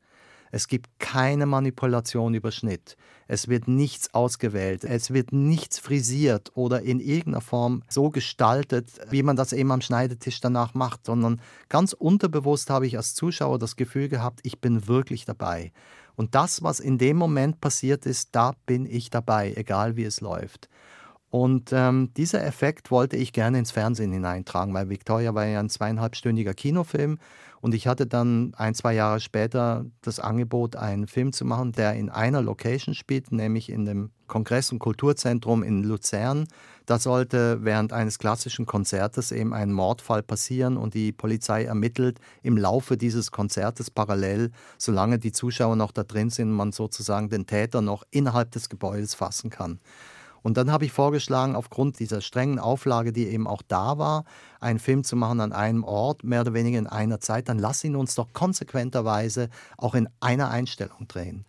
[0.54, 2.96] Es gibt keine Manipulation über Schnitt.
[3.26, 4.84] Es wird nichts ausgewählt.
[4.84, 9.80] Es wird nichts frisiert oder in irgendeiner Form so gestaltet, wie man das eben am
[9.80, 14.86] Schneidetisch danach macht, sondern ganz unterbewusst habe ich als Zuschauer das Gefühl gehabt, ich bin
[14.86, 15.72] wirklich dabei.
[16.14, 20.20] Und das, was in dem Moment passiert ist, da bin ich dabei, egal wie es
[20.20, 20.68] läuft.
[21.30, 25.68] Und ähm, dieser Effekt wollte ich gerne ins Fernsehen hineintragen, weil Victoria war ja ein
[25.68, 27.18] zweieinhalbstündiger Kinofilm
[27.64, 31.94] und ich hatte dann ein, zwei Jahre später das Angebot, einen Film zu machen, der
[31.94, 36.46] in einer Location spielt, nämlich in dem Kongress- und Kulturzentrum in Luzern.
[36.84, 42.58] Da sollte während eines klassischen Konzertes eben ein Mordfall passieren und die Polizei ermittelt im
[42.58, 47.80] Laufe dieses Konzertes parallel, solange die Zuschauer noch da drin sind, man sozusagen den Täter
[47.80, 49.80] noch innerhalb des Gebäudes fassen kann.
[50.44, 54.26] Und dann habe ich vorgeschlagen, aufgrund dieser strengen Auflage, die eben auch da war,
[54.60, 57.82] einen Film zu machen an einem Ort, mehr oder weniger in einer Zeit, dann lass
[57.82, 61.46] ihn uns doch konsequenterweise auch in einer Einstellung drehen.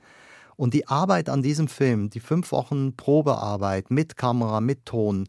[0.56, 5.28] Und die Arbeit an diesem Film, die fünf Wochen Probearbeit mit Kamera, mit Ton,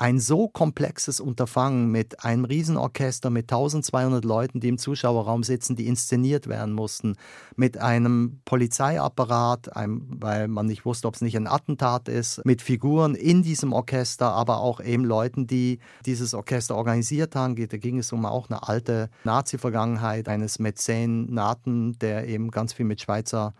[0.00, 5.86] ein so komplexes Unterfangen mit einem Riesenorchester mit 1200 Leuten, die im Zuschauerraum sitzen, die
[5.86, 7.16] inszeniert werden mussten,
[7.54, 12.62] mit einem Polizeiapparat, einem, weil man nicht wusste, ob es nicht ein Attentat ist, mit
[12.62, 17.54] Figuren in diesem Orchester, aber auch eben Leuten, die dieses Orchester organisiert haben.
[17.54, 23.02] Da ging es um auch eine alte Nazi-Vergangenheit eines Mäzenaten, der eben ganz viel mit
[23.02, 23.52] Schweizer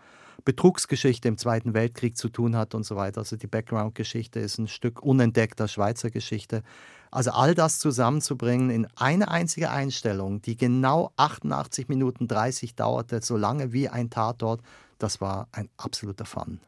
[0.43, 3.19] Betrugsgeschichte im Zweiten Weltkrieg zu tun hat und so weiter.
[3.19, 6.63] Also die Background-Geschichte ist ein Stück unentdeckter Schweizer Geschichte.
[7.11, 13.37] Also all das zusammenzubringen in eine einzige Einstellung, die genau 88 Minuten 30 dauerte, so
[13.37, 14.61] lange wie ein Tatort,
[14.97, 16.59] das war ein absoluter Fun.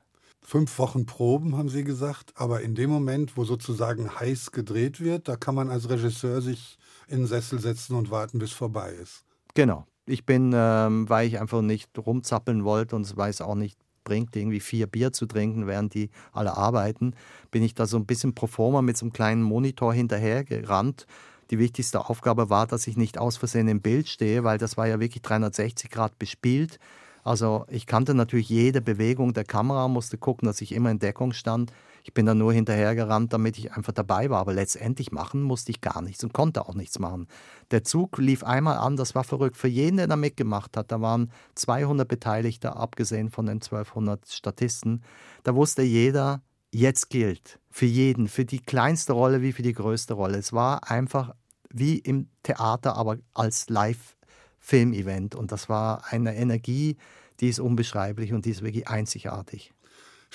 [0.42, 5.30] Fünf Wochen Proben, haben Sie gesagt, aber in dem Moment, wo sozusagen heiß gedreht wird,
[5.30, 9.24] da kann man als Regisseur sich in den Sessel setzen und warten, bis vorbei ist.
[9.54, 13.78] Genau, ich bin, ähm, weil ich einfach nicht rumzappeln wollte und weil es auch nicht
[14.04, 17.14] bringt, irgendwie vier Bier zu trinken, während die alle arbeiten,
[17.52, 21.08] bin ich da so ein bisschen pro forma mit so einem kleinen Monitor hinterhergerannt.
[21.52, 24.88] Die wichtigste Aufgabe war, dass ich nicht aus Versehen im Bild stehe, weil das war
[24.88, 26.80] ja wirklich 360 Grad bespielt.
[27.24, 31.32] Also ich kannte natürlich jede Bewegung der Kamera, musste gucken, dass ich immer in Deckung
[31.32, 31.72] stand.
[32.06, 34.42] Ich bin dann nur hinterhergerannt, damit ich einfach dabei war.
[34.42, 37.28] Aber letztendlich machen musste ich gar nichts und konnte auch nichts machen.
[37.72, 39.56] Der Zug lief einmal an, das war verrückt.
[39.56, 45.02] Für jeden, der da mitgemacht hat, da waren 200 Beteiligte, abgesehen von den 1200 Statisten.
[45.44, 47.60] Da wusste jeder, jetzt gilt.
[47.72, 50.38] Für jeden, für die kleinste Rolle wie für die größte Rolle.
[50.38, 51.34] Es war einfach
[51.70, 55.36] wie im Theater, aber als Live-Film-Event.
[55.36, 56.98] Und das war eine Energie,
[57.40, 59.74] die ist unbeschreiblich und die ist wirklich einzigartig.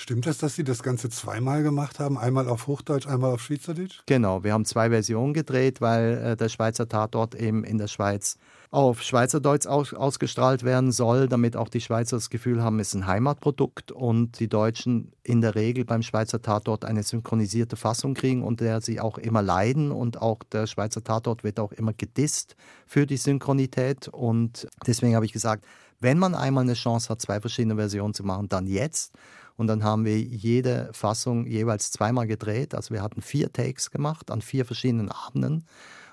[0.01, 2.17] Stimmt das, dass Sie das Ganze zweimal gemacht haben?
[2.17, 3.99] Einmal auf Hochdeutsch, einmal auf Schweizerdeutsch?
[4.05, 8.37] Genau, wir haben zwei Versionen gedreht, weil äh, der Schweizer Tatort eben in der Schweiz
[8.71, 12.93] auf Schweizerdeutsch aus, ausgestrahlt werden soll, damit auch die Schweizer das Gefühl haben, es ist
[12.93, 18.41] ein Heimatprodukt und die Deutschen in der Regel beim Schweizer Tatort eine synchronisierte Fassung kriegen
[18.41, 22.55] und der sie auch immer leiden und auch der Schweizer Tatort wird auch immer gedisst
[22.87, 25.65] für die Synchronität und deswegen habe ich gesagt,
[25.99, 29.13] wenn man einmal eine Chance hat, zwei verschiedene Versionen zu machen, dann jetzt.
[29.59, 32.73] Und dann haben wir jede Fassung jeweils zweimal gedreht.
[32.73, 35.65] Also wir hatten vier Takes gemacht an vier verschiedenen Abenden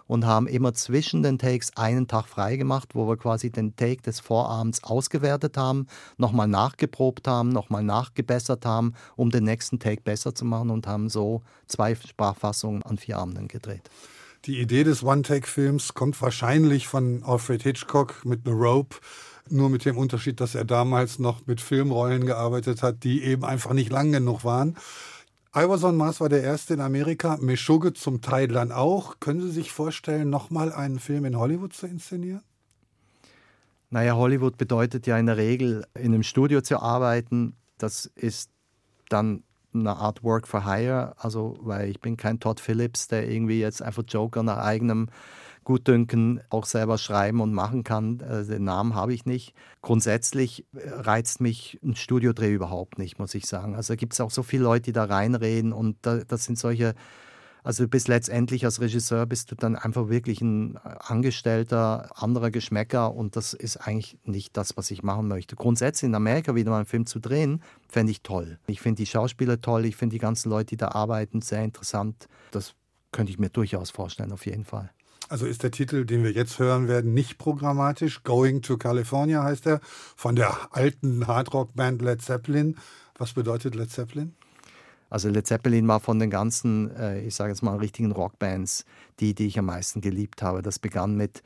[0.08, 4.02] und haben immer zwischen den Takes einen Tag frei gemacht, wo wir quasi den Take
[4.02, 10.34] des Vorabends ausgewertet haben, nochmal nachgeprobt haben, nochmal nachgebessert haben, um den nächsten Take besser
[10.34, 13.88] zu machen und haben so zwei Sprachfassungen an vier Abenden gedreht.
[14.46, 18.96] Die Idee des One-Take-Films kommt wahrscheinlich von Alfred Hitchcock mit The Rope,
[19.50, 23.72] nur mit dem Unterschied, dass er damals noch mit Filmrollen gearbeitet hat, die eben einfach
[23.72, 24.76] nicht lang genug waren.
[25.54, 29.20] Iverson Mars war der erste in Amerika, Meshuggah zum Teil dann auch.
[29.20, 32.42] Können Sie sich vorstellen, nochmal einen Film in Hollywood zu inszenieren?
[33.88, 37.54] Naja, Hollywood bedeutet ja in der Regel, in einem Studio zu arbeiten.
[37.78, 38.50] Das ist
[39.08, 41.14] dann eine Art Work for Hire.
[41.16, 45.08] Also, weil ich bin kein Todd Phillips, der irgendwie jetzt einfach Joker nach eigenem
[45.66, 48.20] Gutdünken auch selber schreiben und machen kann.
[48.20, 49.52] Äh, den Namen habe ich nicht.
[49.82, 53.74] Grundsätzlich äh, reizt mich ein Studiodreh überhaupt nicht, muss ich sagen.
[53.74, 56.94] Also gibt es auch so viele Leute, die da reinreden und da, das sind solche,
[57.64, 63.34] also bis letztendlich als Regisseur bist du dann einfach wirklich ein Angestellter anderer Geschmäcker und
[63.34, 65.56] das ist eigentlich nicht das, was ich machen möchte.
[65.56, 68.60] Grundsätzlich in Amerika wieder mal einen Film zu drehen, fände ich toll.
[68.68, 72.28] Ich finde die Schauspieler toll, ich finde die ganzen Leute, die da arbeiten, sehr interessant.
[72.52, 72.74] Das
[73.10, 74.90] könnte ich mir durchaus vorstellen, auf jeden Fall.
[75.28, 78.22] Also ist der Titel, den wir jetzt hören werden, nicht programmatisch.
[78.22, 82.76] Going to California heißt er, von der alten Hardrock-Band Led Zeppelin.
[83.18, 84.34] Was bedeutet Led Zeppelin?
[85.10, 88.84] Also Led Zeppelin war von den ganzen, äh, ich sage jetzt mal, richtigen Rockbands
[89.20, 90.62] die, die ich am meisten geliebt habe.
[90.62, 91.42] Das begann mit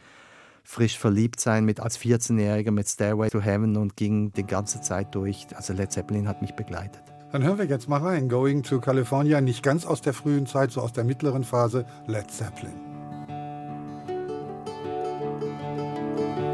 [0.64, 5.14] frisch verliebt sein, mit als 14-Jähriger mit Stairway to Heaven und ging die ganze Zeit
[5.14, 5.46] durch.
[5.54, 7.02] Also Led Zeppelin hat mich begleitet.
[7.32, 8.28] Dann hören wir jetzt mal rein.
[8.28, 12.30] Going to California, nicht ganz aus der frühen Zeit, so aus der mittleren Phase, Led
[12.30, 12.89] Zeppelin.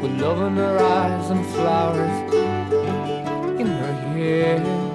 [0.00, 2.34] with love in her eyes and flowers
[3.60, 4.89] in her hair.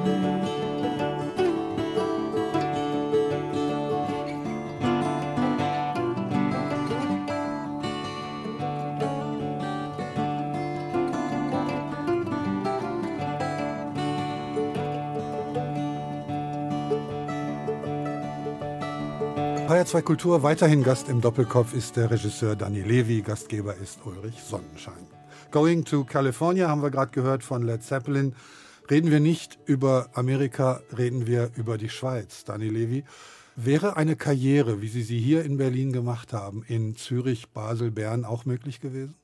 [19.68, 25.08] HR2 Kultur, weiterhin Gast im Doppelkopf ist der Regisseur Danny Levy, Gastgeber ist Ulrich Sonnenschein.
[25.50, 28.36] Going to California haben wir gerade gehört von Led Zeppelin.
[28.92, 33.06] Reden wir nicht über Amerika, reden wir über die Schweiz, Danny Levy.
[33.56, 38.24] Wäre eine Karriere, wie Sie sie hier in Berlin gemacht haben, in Zürich, Basel, Bern
[38.24, 39.16] auch möglich gewesen?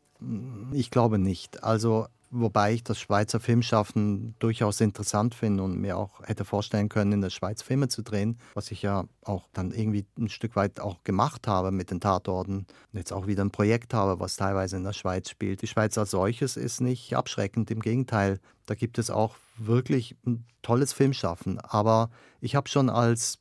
[0.73, 1.63] Ich glaube nicht.
[1.63, 7.11] Also wobei ich das Schweizer Filmschaffen durchaus interessant finde und mir auch hätte vorstellen können,
[7.11, 10.79] in der Schweiz Filme zu drehen, was ich ja auch dann irgendwie ein Stück weit
[10.79, 12.65] auch gemacht habe mit den Tatorten.
[12.93, 15.61] Und jetzt auch wieder ein Projekt habe, was teilweise in der Schweiz spielt.
[15.61, 20.45] Die Schweiz als solches ist nicht abschreckend, im Gegenteil, da gibt es auch wirklich ein
[20.61, 23.40] tolles Filmschaffen, aber ich habe schon als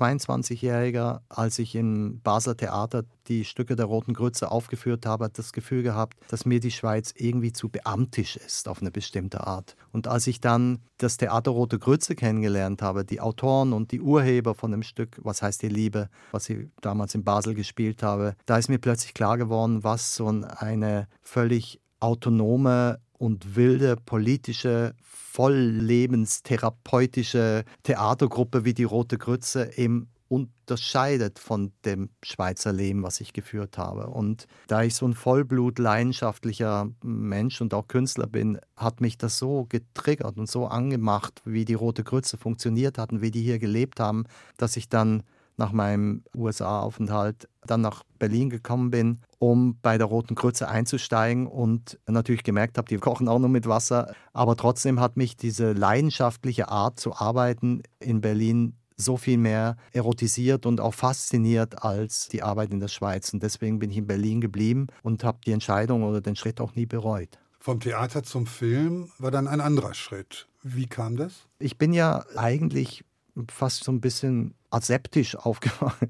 [0.00, 5.82] 22-Jähriger, als ich im Basler Theater die Stücke der Roten Grütze aufgeführt habe, das Gefühl
[5.82, 9.76] gehabt, dass mir die Schweiz irgendwie zu beamtisch ist auf eine bestimmte Art.
[9.92, 14.54] Und als ich dann das Theater Rote Grütze kennengelernt habe, die Autoren und die Urheber
[14.54, 18.58] von dem Stück Was heißt die Liebe, was ich damals in Basel gespielt habe, da
[18.58, 28.66] ist mir plötzlich klar geworden, was so eine völlig autonome und wilde politische volllebenstherapeutische Theatergruppe
[28.66, 34.08] wie die Rote Grütze eben unterscheidet von dem Schweizer Leben, was ich geführt habe.
[34.08, 39.38] Und da ich so ein Vollblut leidenschaftlicher Mensch und auch Künstler bin, hat mich das
[39.38, 43.58] so getriggert und so angemacht, wie die Rote Grütze funktioniert hat und wie die hier
[43.58, 44.24] gelebt haben,
[44.58, 45.22] dass ich dann
[45.56, 51.98] nach meinem USA-Aufenthalt dann nach Berlin gekommen bin, um bei der Roten Kreuze einzusteigen und
[52.06, 54.14] natürlich gemerkt habe, die kochen auch nur mit Wasser.
[54.32, 60.66] Aber trotzdem hat mich diese leidenschaftliche Art zu arbeiten in Berlin so viel mehr erotisiert
[60.66, 63.32] und auch fasziniert als die Arbeit in der Schweiz.
[63.32, 66.74] Und deswegen bin ich in Berlin geblieben und habe die Entscheidung oder den Schritt auch
[66.74, 67.38] nie bereut.
[67.58, 70.48] Vom Theater zum Film war dann ein anderer Schritt.
[70.62, 71.46] Wie kam das?
[71.58, 73.04] Ich bin ja eigentlich
[73.48, 76.08] fast so ein bisschen aseptisch aufgewacht.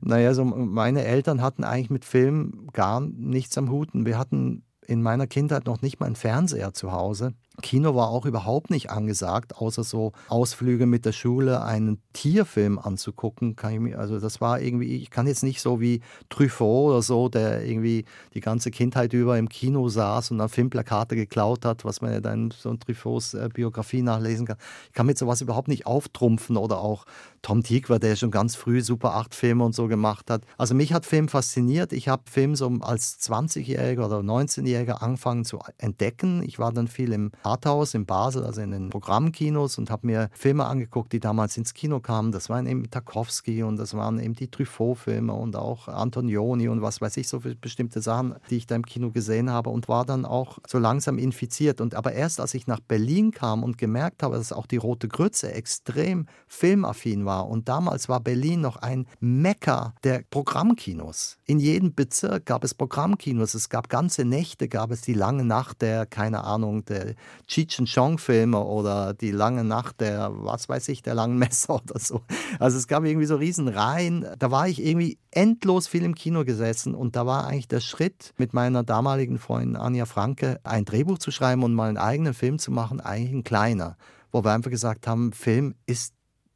[0.00, 3.90] Naja, so meine Eltern hatten eigentlich mit Film gar nichts am Hut.
[3.92, 7.34] Wir hatten in meiner Kindheit noch nicht mal einen Fernseher zu Hause.
[7.62, 13.56] Kino war auch überhaupt nicht angesagt, außer so Ausflüge mit der Schule, einen Tierfilm anzugucken.
[13.78, 17.64] Mir, also das war irgendwie, ich kann jetzt nicht so wie Truffaut oder so, der
[17.64, 18.04] irgendwie
[18.34, 22.20] die ganze Kindheit über im Kino saß und dann Filmplakate geklaut hat, was man ja
[22.20, 24.56] dann so in Truffauts äh, Biografie nachlesen kann.
[24.88, 27.04] Ich kann mit sowas überhaupt nicht auftrumpfen oder auch
[27.42, 30.42] Tom Tykwer, der schon ganz früh Super 8 Filme und so gemacht hat.
[30.58, 31.92] Also mich hat Film fasziniert.
[31.92, 36.42] Ich habe Film so als 20-Jähriger oder 19-Jähriger angefangen zu entdecken.
[36.42, 40.28] Ich war dann viel im Arthouse in Basel, also in den Programmkinos und habe mir
[40.32, 42.32] Filme angeguckt, die damals ins Kino kamen.
[42.32, 47.00] Das waren eben Tarkovsky und das waren eben die Truffaut-Filme und auch Antonioni und was
[47.00, 50.24] weiß ich, so bestimmte Sachen, die ich da im Kino gesehen habe und war dann
[50.24, 51.80] auch so langsam infiziert.
[51.80, 55.08] Und aber erst als ich nach Berlin kam und gemerkt habe, dass auch die Rote
[55.08, 61.38] Grütze extrem filmaffin war und damals war Berlin noch ein Mekka der Programmkinos.
[61.44, 63.54] In jedem Bezirk gab es Programmkinos.
[63.54, 67.14] Es gab ganze Nächte, gab es die lange Nacht der, keine Ahnung, der
[67.46, 71.74] Cheech and Chong Filme oder die lange Nacht der, was weiß ich, der langen Messer
[71.82, 72.22] oder so.
[72.58, 74.26] Also es gab irgendwie so riesen Reihen.
[74.38, 78.34] Da war ich irgendwie endlos viel im Kino gesessen und da war eigentlich der Schritt
[78.36, 82.58] mit meiner damaligen Freundin Anja Franke ein Drehbuch zu schreiben und mal einen eigenen Film
[82.58, 83.96] zu machen, eigentlich ein kleiner,
[84.32, 86.14] wo wir einfach gesagt haben, Film ist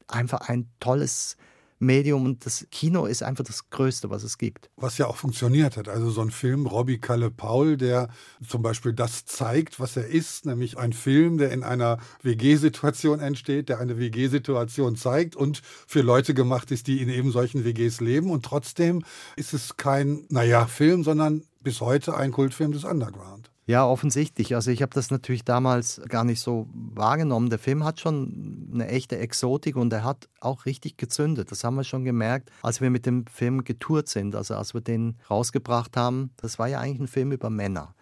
[0.08, 1.36] einfach ein tolles
[1.80, 4.70] Medium und das Kino ist einfach das Größte, was es gibt.
[4.76, 5.88] Was ja auch funktioniert hat.
[5.88, 8.08] Also so ein Film, Robbie Kalle Paul, der
[8.46, 13.70] zum Beispiel das zeigt, was er ist, nämlich ein Film, der in einer WG-Situation entsteht,
[13.70, 18.30] der eine WG-Situation zeigt und für Leute gemacht ist, die in eben solchen WGs leben.
[18.30, 19.02] Und trotzdem
[19.36, 23.49] ist es kein, naja, Film, sondern bis heute ein Kultfilm des Underground.
[23.70, 24.56] Ja, offensichtlich.
[24.56, 27.50] Also ich habe das natürlich damals gar nicht so wahrgenommen.
[27.50, 31.52] Der Film hat schon eine echte Exotik und er hat auch richtig gezündet.
[31.52, 34.34] Das haben wir schon gemerkt, als wir mit dem Film getourt sind.
[34.34, 36.32] Also als wir den rausgebracht haben.
[36.38, 37.94] Das war ja eigentlich ein Film über Männer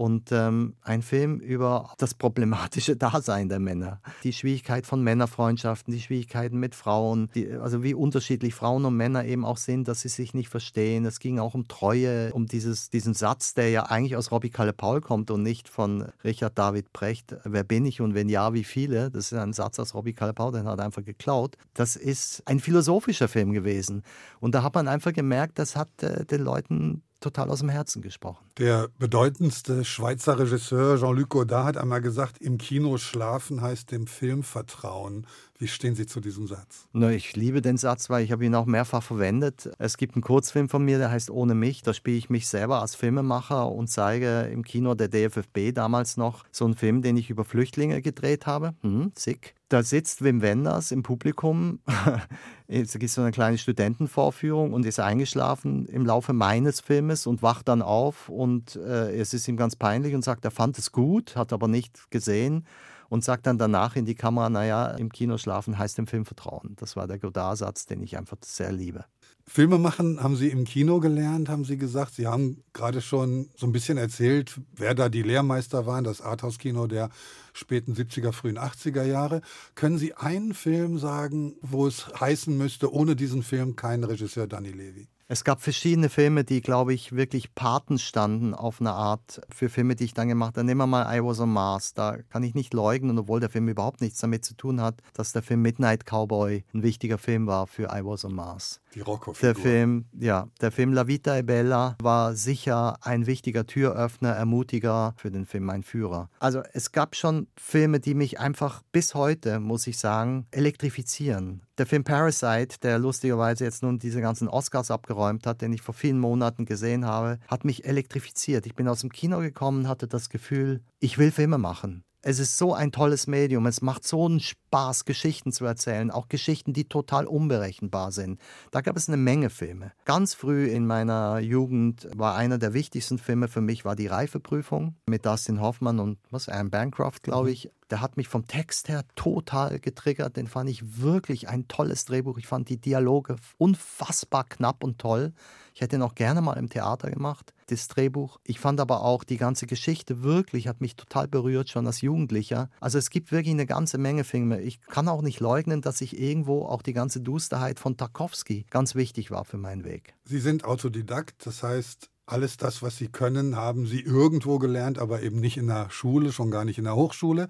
[0.00, 6.00] und ähm, ein Film über das problematische Dasein der Männer, die Schwierigkeit von Männerfreundschaften, die
[6.00, 10.08] Schwierigkeiten mit Frauen, die, also wie unterschiedlich Frauen und Männer eben auch sind, dass sie
[10.08, 11.04] sich nicht verstehen.
[11.04, 14.72] Es ging auch um Treue, um dieses, diesen Satz, der ja eigentlich aus Robbie Kalle
[14.72, 17.36] Paul kommt und nicht von Richard David Brecht.
[17.44, 19.10] Wer bin ich und wenn ja, wie viele?
[19.10, 21.58] Das ist ein Satz aus Robbie Kalle Paul, den hat er einfach geklaut.
[21.74, 24.02] Das ist ein philosophischer Film gewesen
[24.40, 28.02] und da hat man einfach gemerkt, das hat äh, den Leuten total aus dem Herzen
[28.02, 28.44] gesprochen.
[28.58, 34.42] Der bedeutendste Schweizer Regisseur Jean-Luc Godard hat einmal gesagt, im Kino schlafen heißt dem Film
[34.42, 35.26] vertrauen.
[35.60, 36.88] Wie stehen Sie zu diesem Satz?
[36.94, 39.70] Na, ich liebe den Satz, weil ich habe ihn auch mehrfach verwendet.
[39.78, 41.82] Es gibt einen Kurzfilm von mir, der heißt Ohne mich.
[41.82, 46.46] Da spiele ich mich selber als Filmemacher und zeige im Kino der DFFB damals noch
[46.50, 48.74] so einen Film, den ich über Flüchtlinge gedreht habe.
[48.80, 49.54] Hm, sick.
[49.68, 51.80] Da sitzt Wim Wenders im Publikum.
[52.66, 57.68] es gibt so eine kleine Studentenvorführung und ist eingeschlafen im Laufe meines Filmes und wacht
[57.68, 61.36] dann auf und äh, es ist ihm ganz peinlich und sagt, er fand es gut,
[61.36, 62.64] hat aber nicht gesehen
[63.10, 66.76] und sagt dann danach in die Kamera, naja, im Kino schlafen heißt dem Film vertrauen.
[66.76, 69.04] Das war der Godard-Satz, den ich einfach sehr liebe.
[69.46, 72.14] Filme machen haben Sie im Kino gelernt, haben Sie gesagt.
[72.14, 76.86] Sie haben gerade schon so ein bisschen erzählt, wer da die Lehrmeister waren, das Arthouse-Kino
[76.86, 77.10] der
[77.52, 79.40] späten 70er, frühen 80er Jahre.
[79.74, 84.70] Können Sie einen Film sagen, wo es heißen müsste, ohne diesen Film kein Regisseur Danny
[84.70, 85.08] Levy?
[85.32, 89.94] Es gab verschiedene Filme, die, glaube ich, wirklich Paten standen auf eine Art für Filme,
[89.94, 90.66] die ich dann gemacht habe.
[90.66, 91.94] Nehmen wir mal I Was on Mars.
[91.94, 95.30] Da kann ich nicht leugnen, obwohl der Film überhaupt nichts damit zu tun hat, dass
[95.30, 98.80] der Film Midnight Cowboy ein wichtiger Film war für I Was on Mars.
[98.94, 103.64] Die rocco Der Film, ja, der Film La Vita e Bella war sicher ein wichtiger
[103.64, 106.28] Türöffner, Ermutiger für den Film Mein Führer.
[106.40, 111.62] Also es gab schon Filme, die mich einfach bis heute, muss ich sagen, elektrifizieren.
[111.78, 115.94] Der Film Parasite, der lustigerweise jetzt nun diese ganzen Oscars abgeräumt hat, den ich vor
[115.94, 118.66] vielen Monaten gesehen habe, hat mich elektrifiziert.
[118.66, 122.04] Ich bin aus dem Kino gekommen, hatte das Gefühl, ich will Filme machen.
[122.22, 123.66] Es ist so ein tolles Medium.
[123.66, 126.10] Es macht so einen Spaß, Geschichten zu erzählen.
[126.10, 128.38] Auch Geschichten, die total unberechenbar sind.
[128.70, 129.92] Da gab es eine Menge Filme.
[130.04, 134.96] Ganz früh in meiner Jugend war einer der wichtigsten Filme für mich war die Reifeprüfung
[135.06, 137.54] mit Dustin Hoffmann und was, Anne Bancroft, glaube mhm.
[137.54, 137.70] ich.
[137.90, 140.36] Der hat mich vom Text her total getriggert.
[140.36, 142.38] Den fand ich wirklich ein tolles Drehbuch.
[142.38, 145.32] Ich fand die Dialoge unfassbar knapp und toll.
[145.74, 148.38] Ich hätte ihn auch gerne mal im Theater gemacht, das Drehbuch.
[148.44, 152.70] Ich fand aber auch die ganze Geschichte wirklich, hat mich total berührt, schon als Jugendlicher.
[152.80, 154.60] Also es gibt wirklich eine ganze Menge Filme.
[154.60, 158.94] Ich kann auch nicht leugnen, dass ich irgendwo auch die ganze Dusterheit von Tarkovsky ganz
[158.94, 160.14] wichtig war für meinen Weg.
[160.24, 165.22] Sie sind Autodidakt, das heißt, alles das, was Sie können, haben Sie irgendwo gelernt, aber
[165.22, 167.48] eben nicht in der Schule, schon gar nicht in der Hochschule.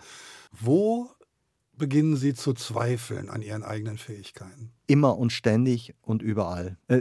[0.53, 1.11] Wo
[1.81, 4.71] beginnen Sie zu zweifeln an Ihren eigenen Fähigkeiten?
[4.87, 6.77] Immer und ständig und überall.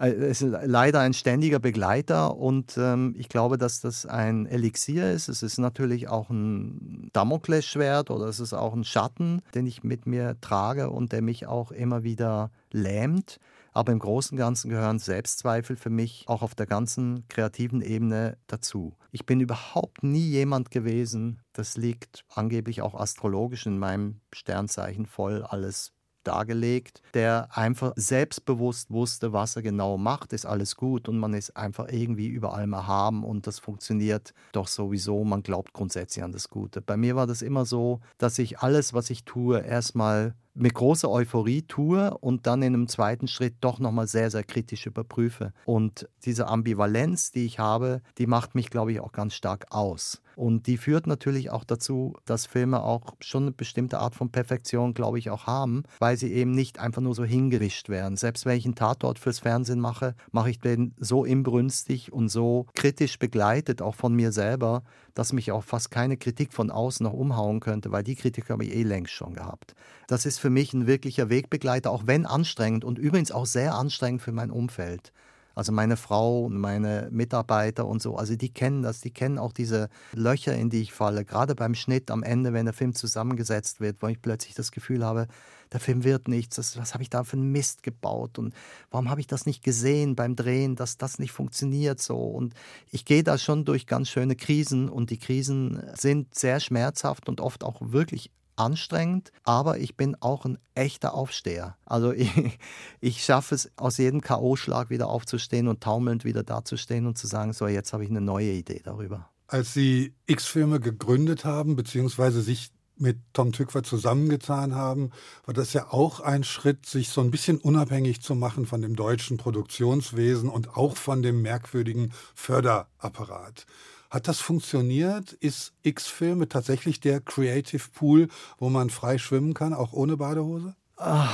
[0.00, 5.10] Äh, es ist leider ein ständiger Begleiter und ähm, ich glaube, dass das ein Elixier
[5.10, 5.28] ist.
[5.28, 10.06] Es ist natürlich auch ein Damoklesschwert oder es ist auch ein Schatten, den ich mit
[10.06, 13.40] mir trage und der mich auch immer wieder lähmt.
[13.72, 18.38] Aber im Großen und Ganzen gehören Selbstzweifel für mich auch auf der ganzen kreativen Ebene
[18.46, 18.96] dazu.
[19.12, 25.42] Ich bin überhaupt nie jemand gewesen, das liegt angeblich auch astrologisch in meinem Sternzeichen voll
[25.42, 25.92] alles
[26.28, 31.56] dargelegt, der einfach selbstbewusst wusste, was er genau macht, ist alles gut und man ist
[31.56, 36.50] einfach irgendwie überall mal haben und das funktioniert doch sowieso, man glaubt grundsätzlich an das
[36.50, 36.82] Gute.
[36.82, 41.10] Bei mir war das immer so, dass ich alles, was ich tue, erstmal mit großer
[41.10, 45.52] Euphorie tue und dann in einem zweiten Schritt doch nochmal sehr, sehr kritisch überprüfe.
[45.64, 50.20] Und diese Ambivalenz, die ich habe, die macht mich, glaube ich, auch ganz stark aus.
[50.38, 54.94] Und die führt natürlich auch dazu, dass Filme auch schon eine bestimmte Art von Perfektion,
[54.94, 58.16] glaube ich, auch haben, weil sie eben nicht einfach nur so hingewischt werden.
[58.16, 62.66] Selbst wenn ich einen Tatort fürs Fernsehen mache, mache ich den so inbrünstig und so
[62.74, 64.84] kritisch begleitet, auch von mir selber,
[65.18, 68.64] dass mich auch fast keine Kritik von außen noch umhauen könnte, weil die Kritik habe
[68.64, 69.74] ich eh längst schon gehabt.
[70.06, 74.22] Das ist für mich ein wirklicher Wegbegleiter, auch wenn anstrengend und übrigens auch sehr anstrengend
[74.22, 75.12] für mein Umfeld.
[75.58, 79.52] Also meine Frau und meine Mitarbeiter und so, also die kennen das, die kennen auch
[79.52, 81.24] diese Löcher, in die ich falle.
[81.24, 85.04] Gerade beim Schnitt am Ende, wenn der Film zusammengesetzt wird, wo ich plötzlich das Gefühl
[85.04, 85.26] habe,
[85.72, 88.54] der Film wird nichts, das, was habe ich da für einen Mist gebaut und
[88.92, 92.18] warum habe ich das nicht gesehen beim Drehen, dass das nicht funktioniert so.
[92.18, 92.54] Und
[92.92, 97.40] ich gehe da schon durch ganz schöne Krisen und die Krisen sind sehr schmerzhaft und
[97.40, 101.76] oft auch wirklich anstrengend, aber ich bin auch ein echter Aufsteher.
[101.84, 102.58] Also ich,
[103.00, 107.52] ich schaffe es, aus jedem K.O.-Schlag wieder aufzustehen und taumelnd wieder dazustehen und zu sagen,
[107.52, 109.28] so, jetzt habe ich eine neue Idee darüber.
[109.46, 115.10] Als Sie X-Filme gegründet haben, beziehungsweise sich mit Tom Tückwer zusammengetan haben,
[115.46, 118.96] war das ja auch ein Schritt, sich so ein bisschen unabhängig zu machen von dem
[118.96, 123.66] deutschen Produktionswesen und auch von dem merkwürdigen Förderapparat.
[124.10, 125.34] Hat das funktioniert?
[125.34, 128.28] Ist X-Filme tatsächlich der Creative Pool,
[128.58, 130.74] wo man frei schwimmen kann, auch ohne Badehose?
[130.96, 131.30] Ach,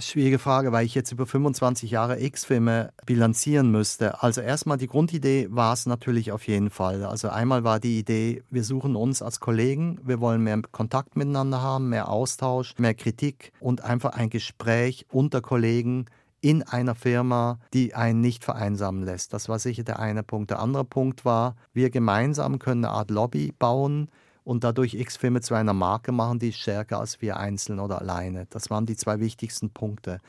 [0.00, 4.22] schwierige Frage, weil ich jetzt über 25 Jahre X-Filme bilanzieren müsste.
[4.22, 7.04] Also erstmal die Grundidee war es natürlich auf jeden Fall.
[7.04, 11.60] Also einmal war die Idee, wir suchen uns als Kollegen, wir wollen mehr Kontakt miteinander
[11.60, 16.06] haben, mehr Austausch, mehr Kritik und einfach ein Gespräch unter Kollegen
[16.46, 19.32] in einer Firma, die einen nicht vereinsamen lässt.
[19.32, 20.52] Das war sicher der eine Punkt.
[20.52, 24.08] Der andere Punkt war, wir gemeinsam können eine Art Lobby bauen
[24.44, 28.46] und dadurch X-Filme zu einer Marke machen, die ist stärker als wir einzeln oder alleine.
[28.50, 30.20] Das waren die zwei wichtigsten Punkte.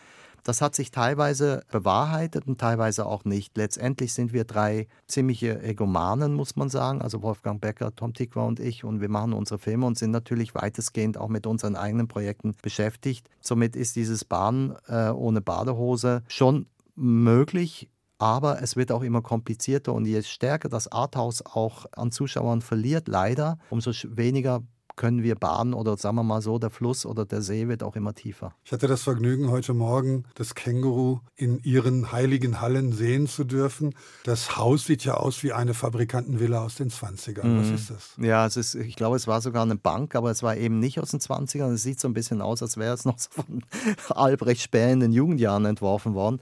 [0.48, 3.58] Das hat sich teilweise bewahrheitet und teilweise auch nicht.
[3.58, 7.02] Letztendlich sind wir drei ziemliche Egomanen, muss man sagen.
[7.02, 8.86] Also Wolfgang Becker, Tom Tikwa und ich.
[8.86, 13.30] Und wir machen unsere Filme und sind natürlich weitestgehend auch mit unseren eigenen Projekten beschäftigt.
[13.42, 17.90] Somit ist dieses Bahn äh, ohne Badehose schon möglich.
[18.18, 23.10] Aber es wird auch immer komplizierter und je stärker das Arthouse auch an Zuschauern verliert,
[23.10, 24.64] leider, umso weniger
[24.98, 27.96] können wir baden oder sagen wir mal so, der Fluss oder der See wird auch
[27.96, 28.54] immer tiefer.
[28.66, 33.94] Ich hatte das Vergnügen, heute Morgen das Känguru in ihren heiligen Hallen sehen zu dürfen.
[34.26, 37.46] Das Haus sieht ja aus wie eine Fabrikantenvilla aus den 20ern.
[37.46, 37.60] Mhm.
[37.60, 38.10] Was ist das?
[38.18, 41.00] Ja, es ist, ich glaube, es war sogar eine Bank, aber es war eben nicht
[41.00, 41.72] aus den 20ern.
[41.72, 43.64] Es sieht so ein bisschen aus, als wäre es noch so von
[44.10, 46.42] Albrecht Speer in den Jugendjahren entworfen worden.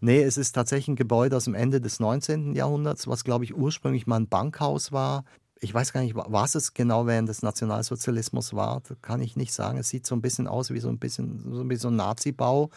[0.00, 2.54] Nee, es ist tatsächlich ein Gebäude aus dem Ende des 19.
[2.54, 5.24] Jahrhunderts, was, glaube ich, ursprünglich mal ein Bankhaus war
[5.64, 9.78] ich weiß gar nicht, was es genau während des Nationalsozialismus war, kann ich nicht sagen.
[9.78, 12.70] Es sieht so ein bisschen aus wie so ein bisschen wie so ein Nazi-Bau.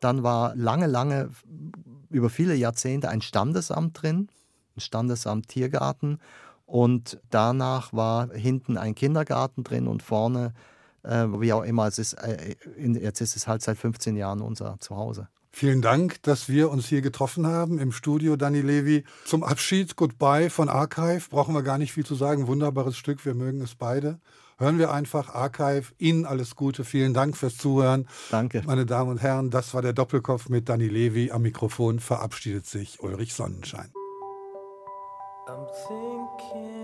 [0.00, 1.28] Dann war lange, lange,
[2.08, 4.28] über viele Jahrzehnte ein Standesamt drin,
[4.76, 6.18] ein Standesamt Tiergarten.
[6.64, 10.54] Und danach war hinten ein Kindergarten drin und vorne,
[11.02, 14.80] äh, wie auch immer, es ist, äh, jetzt ist es halt seit 15 Jahren unser
[14.80, 15.28] Zuhause.
[15.52, 19.04] Vielen Dank, dass wir uns hier getroffen haben im Studio, Dani Levi.
[19.24, 22.46] Zum Abschied, Goodbye von Archive, brauchen wir gar nicht viel zu sagen.
[22.46, 24.20] Wunderbares Stück, wir mögen es beide.
[24.58, 25.92] Hören wir einfach Archive.
[25.98, 26.84] Ihnen alles Gute.
[26.84, 28.06] Vielen Dank fürs Zuhören.
[28.30, 28.62] Danke.
[28.66, 31.30] Meine Damen und Herren, das war der Doppelkopf mit Dani Levi.
[31.30, 33.90] Am Mikrofon verabschiedet sich Ulrich Sonnenschein.
[35.48, 36.79] I'm thinking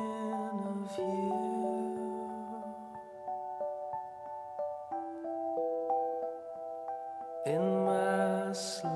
[8.56, 8.95] slide.